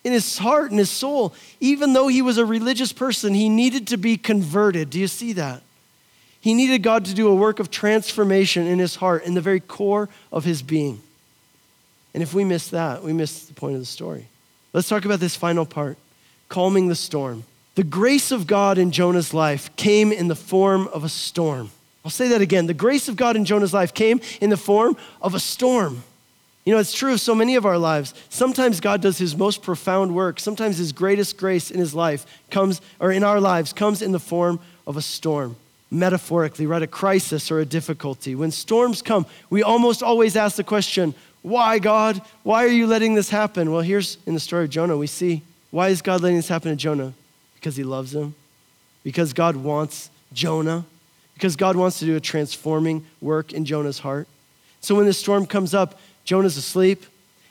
in 0.07 0.13
his 0.13 0.37
heart 0.37 0.69
and 0.71 0.79
his 0.79 0.89
soul. 0.89 1.35
Even 1.59 1.91
though 1.91 2.07
he 2.07 2.21
was 2.21 2.37
a 2.37 2.45
religious 2.45 2.93
person, 2.93 3.33
he 3.33 3.49
needed 3.49 3.87
to 3.87 3.97
be 3.97 4.15
converted. 4.15 4.89
Do 4.89 5.01
you 5.01 5.07
see 5.09 5.33
that? 5.33 5.61
He 6.39 6.53
needed 6.53 6.81
God 6.81 7.03
to 7.05 7.13
do 7.13 7.27
a 7.27 7.35
work 7.35 7.59
of 7.59 7.69
transformation 7.69 8.67
in 8.67 8.79
his 8.79 8.95
heart, 8.95 9.25
in 9.25 9.33
the 9.33 9.41
very 9.41 9.59
core 9.59 10.07
of 10.31 10.45
his 10.45 10.61
being. 10.61 11.01
And 12.13 12.23
if 12.23 12.33
we 12.33 12.45
miss 12.45 12.69
that, 12.69 13.03
we 13.03 13.11
miss 13.11 13.47
the 13.47 13.53
point 13.53 13.73
of 13.73 13.81
the 13.81 13.85
story. 13.85 14.27
Let's 14.71 14.87
talk 14.87 15.03
about 15.03 15.19
this 15.19 15.35
final 15.35 15.65
part 15.65 15.97
calming 16.47 16.87
the 16.87 16.95
storm. 16.95 17.43
The 17.75 17.83
grace 17.83 18.31
of 18.31 18.47
God 18.47 18.77
in 18.77 18.91
Jonah's 18.91 19.33
life 19.33 19.75
came 19.75 20.13
in 20.13 20.29
the 20.29 20.35
form 20.35 20.87
of 20.87 21.03
a 21.03 21.09
storm. 21.09 21.69
I'll 22.05 22.11
say 22.11 22.29
that 22.29 22.39
again. 22.39 22.67
The 22.67 22.73
grace 22.73 23.09
of 23.09 23.17
God 23.17 23.35
in 23.35 23.43
Jonah's 23.43 23.73
life 23.73 23.93
came 23.93 24.21
in 24.39 24.51
the 24.51 24.55
form 24.55 24.95
of 25.21 25.35
a 25.35 25.39
storm. 25.41 26.03
You 26.67 26.73
know, 26.73 26.79
it's 26.79 26.91
true 26.91 27.13
of 27.13 27.21
so 27.21 27.33
many 27.33 27.55
of 27.55 27.65
our 27.65 27.77
lives. 27.77 28.13
Sometimes 28.27 28.81
God 28.81 29.01
does 29.01 29.17
his 29.17 29.37
most 29.37 29.61
profound 29.61 30.13
work. 30.13 30.37
Sometimes 30.37 30.77
his 30.77 30.91
greatest 30.91 31.37
grace 31.37 31.71
in 31.71 31.79
his 31.79 31.95
life 31.95 32.25
comes, 32.51 32.81
or 32.99 33.09
in 33.09 33.23
our 33.23 33.39
lives, 33.39 33.71
comes 33.71 34.01
in 34.01 34.11
the 34.11 34.19
form 34.19 34.59
of 34.85 34.97
a 34.97 35.01
storm. 35.01 35.55
Metaphorically, 35.89 36.65
right? 36.65 36.81
A 36.81 36.87
crisis 36.87 37.51
or 37.51 37.61
a 37.61 37.65
difficulty. 37.65 38.35
When 38.35 38.51
storms 38.51 39.01
come, 39.01 39.25
we 39.49 39.63
almost 39.63 40.03
always 40.03 40.35
ask 40.35 40.57
the 40.57 40.63
question, 40.65 41.15
why, 41.41 41.79
God? 41.79 42.21
Why 42.43 42.65
are 42.65 42.67
you 42.67 42.85
letting 42.85 43.15
this 43.15 43.29
happen? 43.29 43.71
Well, 43.71 43.79
here's 43.79 44.17
in 44.25 44.33
the 44.33 44.39
story 44.41 44.65
of 44.65 44.69
Jonah, 44.69 44.97
we 44.97 45.07
see 45.07 45.43
why 45.71 45.87
is 45.87 46.01
God 46.01 46.19
letting 46.19 46.35
this 46.35 46.49
happen 46.49 46.71
to 46.71 46.75
Jonah? 46.75 47.13
Because 47.55 47.77
he 47.77 47.85
loves 47.85 48.13
him, 48.13 48.35
because 49.05 49.31
God 49.31 49.55
wants 49.55 50.09
Jonah, 50.33 50.83
because 51.33 51.55
God 51.55 51.77
wants 51.77 51.99
to 51.99 52.05
do 52.05 52.17
a 52.17 52.19
transforming 52.19 53.05
work 53.21 53.53
in 53.53 53.63
Jonah's 53.63 53.99
heart. 53.99 54.27
So 54.81 54.95
when 54.95 55.05
the 55.05 55.13
storm 55.13 55.45
comes 55.45 55.73
up, 55.73 55.99
Jonah's 56.27 56.57
asleep, 56.57 57.05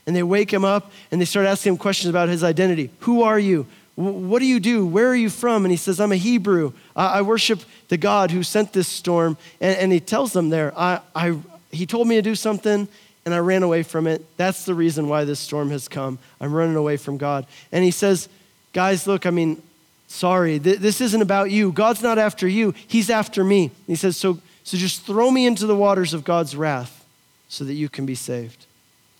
and 0.07 0.15
they 0.15 0.23
wake 0.23 0.53
him 0.53 0.65
up 0.65 0.93
and 1.11 1.21
they 1.21 1.25
start 1.25 1.47
asking 1.47 1.73
him 1.73 1.79
questions 1.79 2.11
about 2.11 2.29
his 2.29 2.45
identity. 2.45 2.91
Who 3.01 3.23
are 3.23 3.39
you? 3.39 3.67
What 3.97 4.41
do 4.41 4.45
you 4.45 4.61
do? 4.61 4.87
Where 4.87 5.09
are 5.09 5.17
you 5.17 5.31
from? 5.31 5.65
And 5.65 5.73
he 5.73 5.79
says, 5.79 5.99
I'm 5.99 6.13
a 6.13 6.17
Hebrew. 6.17 6.73
I 6.95 7.23
worship 7.23 7.61
the 7.89 7.97
God 7.97 8.31
who 8.31 8.43
sent 8.43 8.75
this 8.75 8.87
storm. 8.87 9.39
And, 9.61 9.77
and 9.79 9.93
he 9.93 10.01
tells 10.01 10.35
them 10.35 10.51
there, 10.51 10.79
I, 10.79 11.01
I, 11.15 11.39
he 11.73 11.87
told 11.87 12.07
me 12.07 12.17
to 12.17 12.23
do 12.23 12.35
something 12.35 12.87
and 13.25 13.35
I 13.35 13.39
ran 13.39 13.63
away 13.63 13.83
from 13.83 14.07
it. 14.07 14.25
That's 14.37 14.67
the 14.67 14.75
reason 14.75 15.09
why 15.09 15.25
this 15.25 15.41
storm 15.41 15.71
has 15.71 15.89
come. 15.89 16.19
I'm 16.41 16.53
running 16.53 16.77
away 16.77 16.99
from 16.99 17.17
God. 17.17 17.47
And 17.73 17.83
he 17.83 17.91
says, 17.91 18.29
Guys, 18.75 19.07
look, 19.07 19.25
I 19.25 19.31
mean, 19.31 19.63
sorry, 20.07 20.59
th- 20.59 20.79
this 20.79 21.01
isn't 21.01 21.23
about 21.23 21.51
you. 21.51 21.73
God's 21.73 22.03
not 22.03 22.19
after 22.19 22.47
you, 22.47 22.75
He's 22.87 23.09
after 23.09 23.43
me. 23.43 23.65
And 23.65 23.73
he 23.87 23.97
says, 23.97 24.19
so, 24.19 24.39
so 24.65 24.77
just 24.77 25.07
throw 25.07 25.31
me 25.31 25.47
into 25.47 25.67
the 25.67 25.75
waters 25.75 26.13
of 26.13 26.25
God's 26.25 26.55
wrath 26.55 27.07
so 27.49 27.65
that 27.65 27.73
you 27.73 27.89
can 27.89 28.05
be 28.05 28.15
saved. 28.15 28.66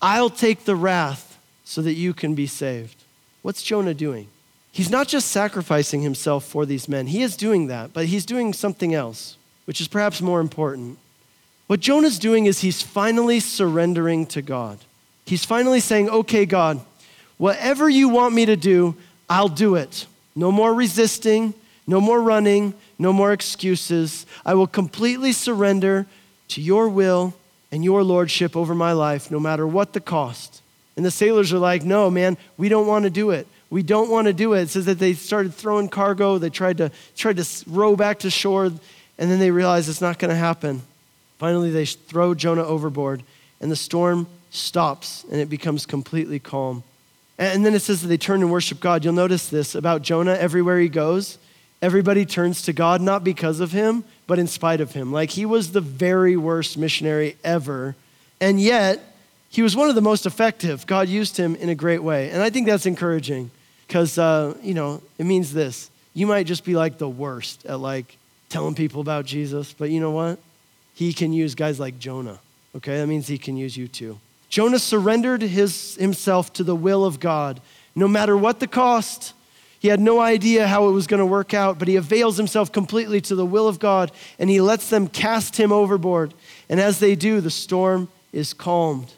I'll 0.01 0.29
take 0.29 0.65
the 0.65 0.75
wrath 0.75 1.39
so 1.63 1.81
that 1.81 1.93
you 1.93 2.13
can 2.13 2.35
be 2.35 2.47
saved. 2.47 3.03
What's 3.41 3.63
Jonah 3.63 3.93
doing? 3.93 4.27
He's 4.71 4.89
not 4.89 5.07
just 5.07 5.29
sacrificing 5.29 6.01
himself 6.01 6.45
for 6.45 6.65
these 6.65 6.87
men, 6.87 7.07
he 7.07 7.21
is 7.21 7.35
doing 7.35 7.67
that, 7.67 7.93
but 7.93 8.05
he's 8.05 8.25
doing 8.25 8.53
something 8.53 8.93
else, 8.93 9.37
which 9.65 9.81
is 9.81 9.87
perhaps 9.87 10.21
more 10.21 10.39
important. 10.39 10.99
What 11.67 11.79
Jonah's 11.79 12.19
doing 12.19 12.45
is 12.45 12.59
he's 12.59 12.81
finally 12.81 13.39
surrendering 13.39 14.25
to 14.27 14.41
God. 14.41 14.77
He's 15.25 15.43
finally 15.43 15.81
saying, 15.81 16.09
Okay, 16.09 16.45
God, 16.45 16.79
whatever 17.37 17.89
you 17.89 18.07
want 18.07 18.33
me 18.33 18.45
to 18.45 18.55
do, 18.55 18.95
I'll 19.29 19.49
do 19.49 19.75
it. 19.75 20.05
No 20.35 20.51
more 20.51 20.73
resisting, 20.73 21.53
no 21.85 21.99
more 21.99 22.21
running, 22.21 22.73
no 22.99 23.11
more 23.11 23.33
excuses. 23.33 24.25
I 24.45 24.53
will 24.53 24.67
completely 24.67 25.31
surrender 25.31 26.05
to 26.49 26.61
your 26.61 26.87
will 26.87 27.33
and 27.71 27.83
your 27.83 28.03
lordship 28.03 28.55
over 28.55 28.73
my 28.73 28.93
life, 28.93 29.29
no 29.29 29.39
matter 29.39 29.67
what 29.67 29.93
the 29.93 29.99
cost. 29.99 30.61
And 30.95 31.05
the 31.05 31.11
sailors 31.11 31.53
are 31.53 31.59
like, 31.59 31.83
No, 31.83 32.09
man, 32.09 32.37
we 32.57 32.69
don't 32.69 32.87
want 32.87 33.03
to 33.03 33.09
do 33.09 33.31
it. 33.31 33.47
We 33.69 33.83
don't 33.83 34.09
want 34.09 34.27
to 34.27 34.33
do 34.33 34.53
it. 34.53 34.61
It 34.63 34.69
says 34.69 34.85
that 34.85 34.99
they 34.99 35.13
started 35.13 35.53
throwing 35.53 35.89
cargo. 35.89 36.37
They 36.37 36.49
tried 36.49 36.77
to, 36.77 36.91
tried 37.15 37.37
to 37.37 37.45
row 37.67 37.95
back 37.95 38.19
to 38.19 38.29
shore, 38.29 38.65
and 38.65 38.79
then 39.17 39.39
they 39.39 39.51
realized 39.51 39.89
it's 39.89 40.01
not 40.01 40.19
going 40.19 40.29
to 40.29 40.37
happen. 40.37 40.81
Finally, 41.37 41.71
they 41.71 41.85
throw 41.85 42.33
Jonah 42.33 42.63
overboard, 42.63 43.23
and 43.59 43.69
the 43.69 43.75
storm 43.75 44.27
stops 44.49 45.25
and 45.31 45.39
it 45.39 45.49
becomes 45.49 45.85
completely 45.85 46.39
calm. 46.39 46.83
And 47.37 47.65
then 47.65 47.75
it 47.75 47.81
says 47.81 48.01
that 48.01 48.07
they 48.07 48.17
turn 48.17 48.41
and 48.41 48.51
worship 48.51 48.79
God. 48.79 49.03
You'll 49.03 49.13
notice 49.13 49.49
this 49.49 49.75
about 49.75 50.01
Jonah 50.01 50.33
everywhere 50.33 50.79
he 50.79 50.89
goes. 50.89 51.37
Everybody 51.81 52.25
turns 52.25 52.63
to 52.63 52.73
God, 52.73 53.01
not 53.01 53.23
because 53.23 53.59
of 53.59 53.71
him, 53.71 54.03
but 54.27 54.37
in 54.37 54.47
spite 54.47 54.81
of 54.81 54.91
him. 54.91 55.11
Like 55.11 55.31
he 55.31 55.45
was 55.45 55.71
the 55.71 55.81
very 55.81 56.37
worst 56.37 56.77
missionary 56.77 57.37
ever. 57.43 57.95
And 58.39 58.61
yet, 58.61 59.01
he 59.49 59.61
was 59.61 59.75
one 59.75 59.89
of 59.89 59.95
the 59.95 60.01
most 60.01 60.25
effective. 60.25 60.85
God 60.85 61.07
used 61.07 61.37
him 61.37 61.55
in 61.55 61.69
a 61.69 61.75
great 61.75 62.03
way. 62.03 62.29
And 62.29 62.43
I 62.43 62.49
think 62.49 62.67
that's 62.67 62.85
encouraging 62.85 63.49
because, 63.87 64.17
uh, 64.17 64.55
you 64.61 64.73
know, 64.73 65.01
it 65.17 65.25
means 65.25 65.53
this. 65.53 65.89
You 66.13 66.27
might 66.27 66.45
just 66.45 66.65
be 66.65 66.75
like 66.75 66.97
the 66.97 67.09
worst 67.09 67.65
at 67.65 67.79
like 67.79 68.17
telling 68.49 68.75
people 68.75 69.01
about 69.01 69.25
Jesus, 69.25 69.73
but 69.73 69.89
you 69.89 69.99
know 69.99 70.11
what? 70.11 70.39
He 70.93 71.13
can 71.13 71.31
use 71.31 71.55
guys 71.55 71.79
like 71.79 71.97
Jonah. 71.99 72.39
Okay, 72.75 72.97
that 72.97 73.07
means 73.07 73.27
he 73.27 73.37
can 73.37 73.57
use 73.57 73.77
you 73.77 73.87
too. 73.87 74.19
Jonah 74.49 74.79
surrendered 74.79 75.41
his, 75.41 75.95
himself 75.95 76.53
to 76.53 76.63
the 76.63 76.75
will 76.75 77.05
of 77.05 77.19
God, 77.19 77.61
no 77.95 78.07
matter 78.07 78.37
what 78.37 78.59
the 78.59 78.67
cost. 78.67 79.33
He 79.79 79.89
had 79.89 79.99
no 79.99 80.19
idea 80.19 80.67
how 80.67 80.89
it 80.89 80.91
was 80.91 81.07
going 81.07 81.19
to 81.19 81.25
work 81.25 81.53
out, 81.53 81.77
but 81.77 81.87
he 81.87 81.95
avails 81.95 82.37
himself 82.37 82.71
completely 82.71 83.21
to 83.21 83.35
the 83.35 83.45
will 83.45 83.67
of 83.67 83.79
God 83.79 84.11
and 84.39 84.49
he 84.49 84.59
lets 84.59 84.89
them 84.89 85.07
cast 85.07 85.57
him 85.57 85.71
overboard. 85.71 86.33
And 86.67 86.79
as 86.79 86.99
they 86.99 87.15
do, 87.15 87.41
the 87.41 87.51
storm 87.51 88.09
is 88.33 88.53
calmed. 88.53 89.13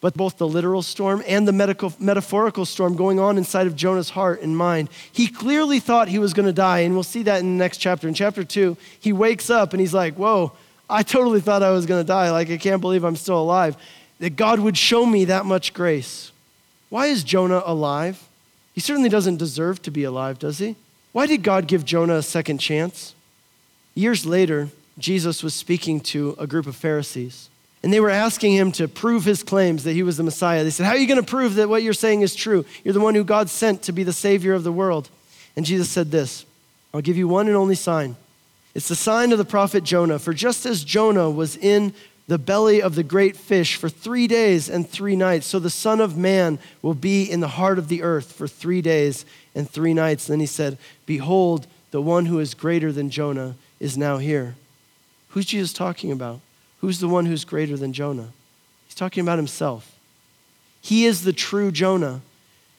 But 0.00 0.14
both 0.14 0.38
the 0.38 0.46
literal 0.46 0.82
storm 0.82 1.22
and 1.26 1.48
the 1.48 1.52
medical, 1.52 1.92
metaphorical 1.98 2.64
storm 2.64 2.96
going 2.96 3.18
on 3.18 3.38
inside 3.38 3.66
of 3.66 3.76
Jonah's 3.76 4.10
heart 4.10 4.42
and 4.42 4.56
mind, 4.56 4.88
he 5.10 5.26
clearly 5.26 5.80
thought 5.80 6.08
he 6.08 6.18
was 6.18 6.34
going 6.34 6.46
to 6.46 6.52
die. 6.52 6.80
And 6.80 6.94
we'll 6.94 7.02
see 7.02 7.22
that 7.24 7.40
in 7.40 7.56
the 7.56 7.64
next 7.64 7.78
chapter. 7.78 8.06
In 8.06 8.14
chapter 8.14 8.44
two, 8.44 8.76
he 9.00 9.12
wakes 9.12 9.50
up 9.50 9.72
and 9.72 9.80
he's 9.80 9.94
like, 9.94 10.14
Whoa, 10.14 10.52
I 10.88 11.02
totally 11.02 11.40
thought 11.40 11.62
I 11.62 11.70
was 11.70 11.86
going 11.86 12.02
to 12.02 12.06
die. 12.06 12.30
Like, 12.30 12.50
I 12.50 12.56
can't 12.56 12.80
believe 12.80 13.04
I'm 13.04 13.16
still 13.16 13.40
alive 13.40 13.76
that 14.18 14.36
God 14.36 14.60
would 14.60 14.76
show 14.76 15.04
me 15.04 15.26
that 15.26 15.44
much 15.44 15.74
grace. 15.74 16.30
Why 16.88 17.06
is 17.06 17.24
Jonah 17.24 17.62
alive? 17.64 18.25
He 18.76 18.82
certainly 18.82 19.08
doesn't 19.08 19.38
deserve 19.38 19.80
to 19.82 19.90
be 19.90 20.04
alive, 20.04 20.38
does 20.38 20.58
he? 20.58 20.76
Why 21.12 21.26
did 21.26 21.42
God 21.42 21.66
give 21.66 21.86
Jonah 21.86 22.16
a 22.16 22.22
second 22.22 22.58
chance? 22.58 23.14
Years 23.94 24.26
later, 24.26 24.68
Jesus 24.98 25.42
was 25.42 25.54
speaking 25.54 25.98
to 26.00 26.36
a 26.38 26.46
group 26.46 26.66
of 26.66 26.76
Pharisees, 26.76 27.48
and 27.82 27.90
they 27.90 28.00
were 28.00 28.10
asking 28.10 28.52
him 28.52 28.70
to 28.72 28.86
prove 28.86 29.24
his 29.24 29.42
claims 29.42 29.84
that 29.84 29.94
he 29.94 30.02
was 30.02 30.18
the 30.18 30.22
Messiah. 30.22 30.62
They 30.62 30.68
said, 30.68 30.84
How 30.84 30.92
are 30.92 30.98
you 30.98 31.08
going 31.08 31.20
to 31.20 31.26
prove 31.26 31.54
that 31.54 31.70
what 31.70 31.82
you're 31.82 31.94
saying 31.94 32.20
is 32.20 32.34
true? 32.34 32.66
You're 32.84 32.92
the 32.92 33.00
one 33.00 33.14
who 33.14 33.24
God 33.24 33.48
sent 33.48 33.82
to 33.84 33.92
be 33.92 34.02
the 34.02 34.12
Savior 34.12 34.52
of 34.52 34.62
the 34.62 34.72
world. 34.72 35.08
And 35.56 35.64
Jesus 35.64 35.88
said 35.88 36.10
this 36.10 36.44
I'll 36.92 37.00
give 37.00 37.16
you 37.16 37.28
one 37.28 37.46
and 37.46 37.56
only 37.56 37.76
sign. 37.76 38.16
It's 38.74 38.88
the 38.88 38.94
sign 38.94 39.32
of 39.32 39.38
the 39.38 39.44
prophet 39.46 39.84
Jonah. 39.84 40.18
For 40.18 40.34
just 40.34 40.66
as 40.66 40.84
Jonah 40.84 41.30
was 41.30 41.56
in 41.56 41.94
the 42.28 42.38
belly 42.38 42.82
of 42.82 42.94
the 42.94 43.02
great 43.02 43.36
fish 43.36 43.76
for 43.76 43.88
three 43.88 44.26
days 44.26 44.68
and 44.68 44.88
three 44.88 45.14
nights. 45.16 45.46
So 45.46 45.58
the 45.58 45.70
Son 45.70 46.00
of 46.00 46.16
Man 46.16 46.58
will 46.82 46.94
be 46.94 47.30
in 47.30 47.40
the 47.40 47.48
heart 47.48 47.78
of 47.78 47.88
the 47.88 48.02
earth 48.02 48.32
for 48.32 48.48
three 48.48 48.82
days 48.82 49.24
and 49.54 49.68
three 49.68 49.94
nights. 49.94 50.26
Then 50.26 50.40
he 50.40 50.46
said, 50.46 50.78
Behold, 51.06 51.66
the 51.92 52.02
one 52.02 52.26
who 52.26 52.40
is 52.40 52.54
greater 52.54 52.90
than 52.90 53.10
Jonah 53.10 53.54
is 53.78 53.96
now 53.96 54.18
here. 54.18 54.56
Who's 55.30 55.46
Jesus 55.46 55.72
talking 55.72 56.10
about? 56.10 56.40
Who's 56.80 56.98
the 56.98 57.08
one 57.08 57.26
who's 57.26 57.44
greater 57.44 57.76
than 57.76 57.92
Jonah? 57.92 58.30
He's 58.86 58.94
talking 58.94 59.22
about 59.22 59.38
himself. 59.38 59.96
He 60.80 61.04
is 61.04 61.24
the 61.24 61.32
true 61.32 61.70
Jonah. 61.70 62.22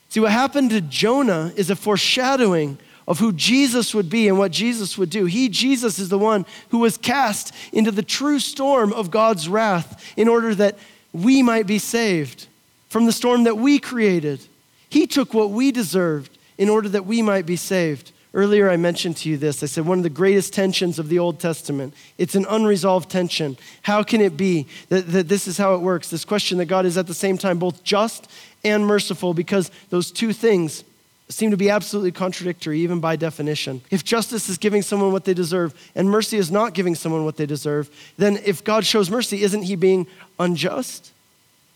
See, 0.10 0.20
what 0.20 0.32
happened 0.32 0.70
to 0.72 0.82
Jonah 0.82 1.52
is 1.56 1.70
a 1.70 1.76
foreshadowing 1.76 2.78
of 3.08 3.20
who 3.20 3.32
Jesus 3.32 3.96
would 3.96 4.10
be 4.10 4.28
and 4.28 4.38
what 4.38 4.52
Jesus 4.52 4.98
would 4.98 5.10
do. 5.10 5.26
He, 5.26 5.48
Jesus, 5.48 5.98
is 5.98 6.10
the 6.10 6.18
one 6.18 6.46
who 6.70 6.80
was 6.80 6.98
cast 6.98 7.54
into 7.72 7.92
the 7.92 8.04
true 8.04 8.40
storm 8.40 8.92
of 8.92 9.12
God's 9.12 9.48
wrath 9.48 10.14
in 10.18 10.28
order 10.28 10.54
that 10.56 10.78
we 11.14 11.42
might 11.42 11.66
be 11.68 11.80
saved 11.80 12.48
from 12.90 13.06
the 13.06 13.12
storm 13.12 13.46
that 13.46 13.58
we 13.58 13.80
created. 13.80 14.42
He 14.90 15.08
took 15.08 15.34
what 15.34 15.52
we 15.52 15.72
deserved 15.72 16.38
in 16.58 16.70
order 16.70 16.90
that 16.90 17.06
we 17.06 17.22
might 17.22 17.46
be 17.46 17.56
saved. 17.56 18.12
Earlier, 18.34 18.70
I 18.70 18.78
mentioned 18.78 19.18
to 19.18 19.30
you 19.30 19.38
this. 19.38 19.64
I 19.64 19.66
said 19.66 19.86
one 19.86 20.00
of 20.00 20.04
the 20.04 20.10
greatest 20.10 20.54
tensions 20.54 21.00
of 21.00 21.10
the 21.10 21.18
Old 21.18 21.40
Testament. 21.40 21.94
It's 22.18 22.36
an 22.36 22.46
unresolved 22.48 23.10
tension. 23.10 23.58
How 23.82 24.04
can 24.04 24.22
it 24.22 24.38
be 24.38 24.68
that, 24.90 25.08
that 25.12 25.28
this 25.28 25.48
is 25.48 25.58
how 25.58 25.76
it 25.76 25.82
works? 25.82 26.10
This 26.10 26.26
question 26.26 26.58
that 26.58 26.66
God 26.66 26.86
is 26.86 26.98
at 26.98 27.08
the 27.08 27.14
same 27.14 27.38
time 27.38 27.58
both 27.58 27.84
just 27.84 28.30
and 28.64 28.86
merciful, 28.86 29.34
because 29.34 29.72
those 29.90 30.12
two 30.12 30.34
things 30.34 30.84
seem 31.30 31.52
to 31.52 31.58
be 31.58 31.70
absolutely 31.70 32.12
contradictory, 32.12 32.80
even 32.80 33.00
by 33.00 33.16
definition. 33.16 33.82
If 33.92 34.04
justice 34.04 34.48
is 34.48 34.58
giving 34.58 34.82
someone 34.82 35.12
what 35.12 35.26
they 35.26 35.34
deserve 35.34 35.74
and 35.94 36.10
mercy 36.10 36.38
is 36.38 36.50
not 36.50 36.74
giving 36.74 36.96
someone 36.96 37.26
what 37.26 37.38
they 37.38 37.46
deserve, 37.46 37.90
then 38.18 38.40
if 38.46 38.64
God 38.64 38.86
shows 38.86 39.10
mercy, 39.10 39.42
isn't 39.44 39.64
he 39.64 39.76
being 39.76 40.08
unjust? 40.40 41.12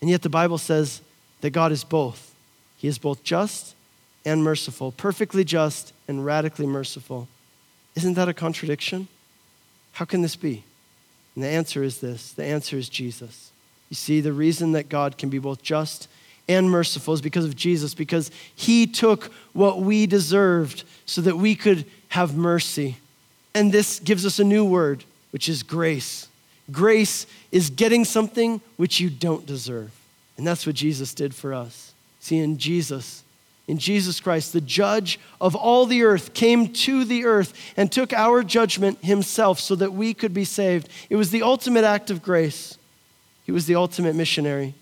And 0.00 0.08
yet 0.08 0.22
the 0.22 0.30
Bible 0.30 0.58
says 0.58 1.02
that 1.42 1.50
God 1.50 1.70
is 1.70 1.84
both. 1.84 2.34
He 2.78 2.88
is 2.88 2.98
both 2.98 3.22
just 3.22 3.74
and 4.24 4.42
merciful, 4.42 4.92
perfectly 4.92 5.44
just 5.44 5.92
and 6.08 6.24
radically 6.24 6.66
merciful. 6.66 7.28
Isn't 7.94 8.14
that 8.14 8.28
a 8.28 8.34
contradiction? 8.34 9.08
How 9.92 10.04
can 10.04 10.22
this 10.22 10.36
be? 10.36 10.64
And 11.34 11.44
the 11.44 11.48
answer 11.48 11.82
is 11.82 12.00
this 12.00 12.32
the 12.32 12.44
answer 12.44 12.76
is 12.76 12.88
Jesus. 12.88 13.50
You 13.90 13.96
see, 13.96 14.20
the 14.20 14.32
reason 14.32 14.72
that 14.72 14.88
God 14.88 15.18
can 15.18 15.28
be 15.28 15.38
both 15.38 15.62
just 15.62 16.08
and 16.48 16.70
merciful 16.70 17.14
is 17.14 17.20
because 17.20 17.44
of 17.44 17.56
Jesus, 17.56 17.94
because 17.94 18.30
he 18.54 18.86
took 18.86 19.32
what 19.52 19.80
we 19.80 20.06
deserved 20.06 20.84
so 21.06 21.20
that 21.20 21.36
we 21.36 21.54
could 21.54 21.84
have 22.08 22.36
mercy. 22.36 22.96
And 23.54 23.70
this 23.70 24.00
gives 24.00 24.26
us 24.26 24.38
a 24.38 24.44
new 24.44 24.64
word, 24.64 25.04
which 25.30 25.48
is 25.48 25.62
grace. 25.62 26.28
Grace 26.70 27.26
is 27.50 27.70
getting 27.70 28.04
something 28.04 28.60
which 28.76 29.00
you 29.00 29.10
don't 29.10 29.46
deserve. 29.46 29.90
And 30.36 30.46
that's 30.46 30.66
what 30.66 30.74
Jesus 30.74 31.14
did 31.14 31.34
for 31.34 31.54
us. 31.54 31.92
See, 32.20 32.38
in 32.38 32.58
Jesus, 32.58 33.22
in 33.68 33.78
Jesus 33.78 34.20
Christ, 34.20 34.52
the 34.52 34.60
judge 34.60 35.20
of 35.40 35.54
all 35.54 35.86
the 35.86 36.02
earth 36.02 36.34
came 36.34 36.72
to 36.72 37.04
the 37.04 37.24
earth 37.24 37.54
and 37.76 37.90
took 37.90 38.12
our 38.12 38.42
judgment 38.42 39.04
himself 39.04 39.60
so 39.60 39.74
that 39.76 39.92
we 39.92 40.14
could 40.14 40.34
be 40.34 40.44
saved. 40.44 40.88
It 41.10 41.16
was 41.16 41.30
the 41.30 41.42
ultimate 41.42 41.84
act 41.84 42.10
of 42.10 42.22
grace. 42.22 42.78
He 43.44 43.52
was 43.52 43.66
the 43.66 43.74
ultimate 43.74 44.14
missionary 44.14 44.74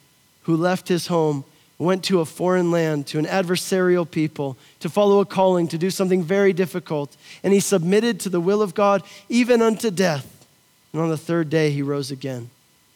who 0.42 0.57
left 0.57 0.88
his 0.88 1.07
home 1.07 1.44
went 1.79 2.05
to 2.05 2.20
a 2.20 2.26
foreign 2.26 2.70
land, 2.70 3.07
to 3.07 3.18
an 3.18 3.24
adversarial 3.24 4.09
people, 4.09 4.57
to 4.81 4.88
follow 4.88 5.20
a 5.20 5.24
calling, 5.24 5.66
to 5.66 5.79
do 5.79 5.90
something 5.90 6.22
very 6.22 6.53
difficult. 6.53 7.16
And 7.42 7.55
he 7.55 7.61
submitted 7.61 8.20
to 8.20 8.29
the 8.29 8.40
will 8.40 8.61
of 8.61 8.74
God, 8.74 9.03
even 9.31 9.62
unto 9.62 9.90
death. 9.90 10.46
And 10.92 11.00
on 11.00 11.09
the 11.09 11.16
third 11.16 11.48
day, 11.48 11.70
he 11.70 11.81
rose 11.81 12.11
again, 12.11 12.50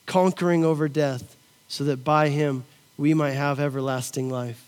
conquering 0.04 0.64
over 0.64 0.87
death, 0.87 1.35
so 1.66 1.85
that 1.85 2.04
by 2.04 2.28
him 2.28 2.64
we 2.98 3.14
might 3.14 3.33
have 3.33 3.59
everlasting 3.59 4.28
life. 4.28 4.62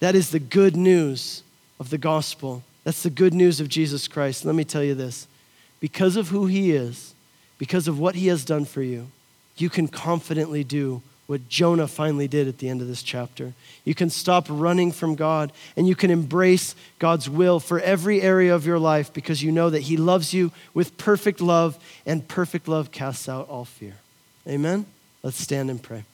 That 0.00 0.14
is 0.14 0.30
the 0.30 0.40
good 0.40 0.74
news 0.74 1.42
of 1.78 1.90
the 1.90 1.98
gospel. 1.98 2.62
That's 2.82 3.02
the 3.02 3.10
good 3.10 3.34
news 3.34 3.60
of 3.60 3.68
Jesus 3.68 4.08
Christ. 4.08 4.44
Let 4.44 4.54
me 4.54 4.64
tell 4.64 4.84
you 4.84 4.94
this 4.94 5.26
because 5.80 6.16
of 6.16 6.28
who 6.28 6.46
he 6.46 6.72
is, 6.72 7.14
because 7.58 7.88
of 7.88 7.98
what 7.98 8.14
he 8.14 8.28
has 8.28 8.44
done 8.44 8.64
for 8.64 8.82
you, 8.82 9.08
you 9.56 9.68
can 9.68 9.86
confidently 9.86 10.64
do 10.64 11.02
what 11.26 11.48
Jonah 11.48 11.88
finally 11.88 12.28
did 12.28 12.48
at 12.48 12.58
the 12.58 12.68
end 12.68 12.82
of 12.82 12.88
this 12.88 13.02
chapter. 13.02 13.54
You 13.84 13.94
can 13.94 14.10
stop 14.10 14.46
running 14.48 14.92
from 14.92 15.14
God 15.14 15.52
and 15.76 15.88
you 15.88 15.94
can 15.94 16.10
embrace 16.10 16.74
God's 16.98 17.30
will 17.30 17.60
for 17.60 17.80
every 17.80 18.20
area 18.20 18.54
of 18.54 18.66
your 18.66 18.78
life 18.78 19.12
because 19.12 19.42
you 19.42 19.50
know 19.50 19.70
that 19.70 19.80
He 19.80 19.96
loves 19.96 20.34
you 20.34 20.52
with 20.74 20.98
perfect 20.98 21.40
love, 21.40 21.78
and 22.04 22.26
perfect 22.28 22.68
love 22.68 22.90
casts 22.90 23.28
out 23.28 23.48
all 23.48 23.64
fear. 23.64 23.94
Amen? 24.46 24.86
Let's 25.22 25.40
stand 25.40 25.70
and 25.70 25.82
pray. 25.82 26.04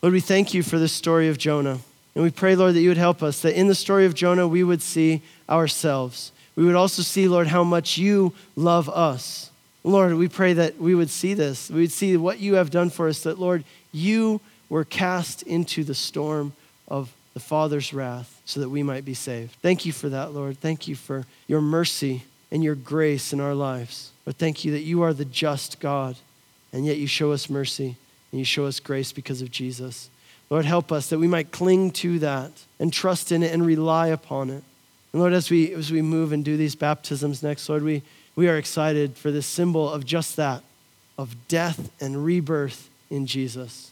Lord, 0.00 0.14
we 0.14 0.20
thank 0.20 0.54
you 0.54 0.62
for 0.62 0.78
this 0.78 0.92
story 0.92 1.28
of 1.28 1.38
Jonah. 1.38 1.78
And 2.14 2.24
we 2.24 2.30
pray, 2.30 2.56
Lord, 2.56 2.74
that 2.74 2.80
you 2.80 2.88
would 2.88 2.98
help 2.98 3.22
us, 3.22 3.40
that 3.42 3.58
in 3.58 3.68
the 3.68 3.74
story 3.74 4.04
of 4.04 4.14
Jonah, 4.14 4.48
we 4.48 4.64
would 4.64 4.82
see 4.82 5.22
ourselves. 5.48 6.32
We 6.56 6.64
would 6.64 6.74
also 6.74 7.02
see, 7.02 7.28
Lord, 7.28 7.46
how 7.46 7.64
much 7.64 7.96
you 7.96 8.34
love 8.56 8.88
us. 8.88 9.50
Lord, 9.84 10.14
we 10.14 10.28
pray 10.28 10.52
that 10.52 10.78
we 10.78 10.94
would 10.94 11.10
see 11.10 11.34
this. 11.34 11.70
We 11.70 11.80
would 11.82 11.92
see 11.92 12.16
what 12.16 12.38
you 12.38 12.54
have 12.54 12.70
done 12.70 12.90
for 12.90 13.08
us, 13.08 13.22
that, 13.24 13.38
Lord, 13.38 13.64
you 13.90 14.40
were 14.68 14.84
cast 14.84 15.42
into 15.42 15.84
the 15.84 15.94
storm 15.94 16.52
of 16.88 17.12
the 17.34 17.40
Father's 17.40 17.92
wrath 17.92 18.40
so 18.44 18.60
that 18.60 18.68
we 18.68 18.82
might 18.82 19.04
be 19.04 19.14
saved. 19.14 19.56
Thank 19.60 19.84
you 19.84 19.92
for 19.92 20.08
that, 20.08 20.32
Lord. 20.32 20.58
Thank 20.58 20.86
you 20.86 20.94
for 20.94 21.26
your 21.46 21.60
mercy 21.60 22.22
and 22.50 22.62
your 22.62 22.74
grace 22.74 23.32
in 23.32 23.40
our 23.40 23.54
lives. 23.54 24.10
But 24.24 24.36
thank 24.36 24.64
you 24.64 24.72
that 24.72 24.82
you 24.82 25.02
are 25.02 25.12
the 25.12 25.24
just 25.24 25.80
God, 25.80 26.16
and 26.72 26.86
yet 26.86 26.98
you 26.98 27.06
show 27.06 27.32
us 27.32 27.50
mercy 27.50 27.96
and 28.30 28.38
you 28.38 28.44
show 28.44 28.66
us 28.66 28.80
grace 28.80 29.12
because 29.12 29.42
of 29.42 29.50
Jesus. 29.50 30.08
Lord, 30.48 30.64
help 30.64 30.92
us 30.92 31.08
that 31.08 31.18
we 31.18 31.26
might 31.26 31.50
cling 31.50 31.90
to 31.92 32.18
that 32.20 32.50
and 32.78 32.92
trust 32.92 33.32
in 33.32 33.42
it 33.42 33.52
and 33.52 33.64
rely 33.64 34.08
upon 34.08 34.50
it. 34.50 34.62
And 35.12 35.20
Lord, 35.20 35.32
as 35.32 35.50
we, 35.50 35.72
as 35.74 35.90
we 35.90 36.02
move 36.02 36.32
and 36.32 36.44
do 36.44 36.56
these 36.56 36.74
baptisms 36.74 37.42
next, 37.42 37.68
Lord, 37.68 37.82
we, 37.82 38.02
we 38.34 38.48
are 38.48 38.56
excited 38.56 39.16
for 39.16 39.30
this 39.30 39.46
symbol 39.46 39.90
of 39.90 40.04
just 40.04 40.36
that, 40.36 40.62
of 41.18 41.36
death 41.48 41.90
and 42.00 42.24
rebirth 42.24 42.88
in 43.10 43.26
Jesus. 43.26 43.90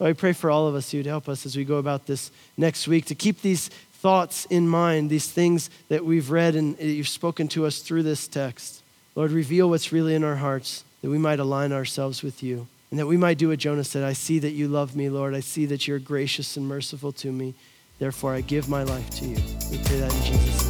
I 0.00 0.14
pray 0.14 0.32
for 0.32 0.50
all 0.50 0.66
of 0.66 0.74
us, 0.74 0.94
you'd 0.94 1.06
help 1.06 1.28
us 1.28 1.44
as 1.44 1.56
we 1.56 1.64
go 1.64 1.76
about 1.76 2.06
this 2.06 2.30
next 2.56 2.88
week 2.88 3.04
to 3.06 3.14
keep 3.14 3.42
these 3.42 3.68
thoughts 3.68 4.46
in 4.46 4.66
mind, 4.66 5.10
these 5.10 5.30
things 5.30 5.68
that 5.88 6.04
we've 6.04 6.30
read 6.30 6.56
and 6.56 6.76
that 6.78 6.86
you've 6.86 7.08
spoken 7.08 7.48
to 7.48 7.66
us 7.66 7.80
through 7.80 8.02
this 8.02 8.26
text. 8.26 8.82
Lord, 9.14 9.30
reveal 9.30 9.68
what's 9.68 9.92
really 9.92 10.14
in 10.14 10.24
our 10.24 10.36
hearts 10.36 10.84
that 11.02 11.10
we 11.10 11.18
might 11.18 11.38
align 11.38 11.72
ourselves 11.72 12.22
with 12.22 12.42
you. 12.42 12.66
And 12.90 12.98
that 12.98 13.06
we 13.06 13.16
might 13.16 13.38
do 13.38 13.48
what 13.50 13.58
Jonah 13.58 13.84
said 13.84 14.02
I 14.02 14.14
see 14.14 14.38
that 14.40 14.50
you 14.50 14.66
love 14.68 14.96
me, 14.96 15.08
Lord. 15.08 15.34
I 15.34 15.40
see 15.40 15.66
that 15.66 15.86
you're 15.86 15.98
gracious 15.98 16.56
and 16.56 16.66
merciful 16.66 17.12
to 17.12 17.30
me. 17.30 17.54
Therefore, 17.98 18.34
I 18.34 18.40
give 18.40 18.68
my 18.68 18.82
life 18.82 19.10
to 19.10 19.26
you. 19.26 19.36
We 19.70 19.78
pray 19.84 20.00
that 20.00 20.12
in 20.12 20.22
Jesus' 20.24 20.64
name. 20.64 20.69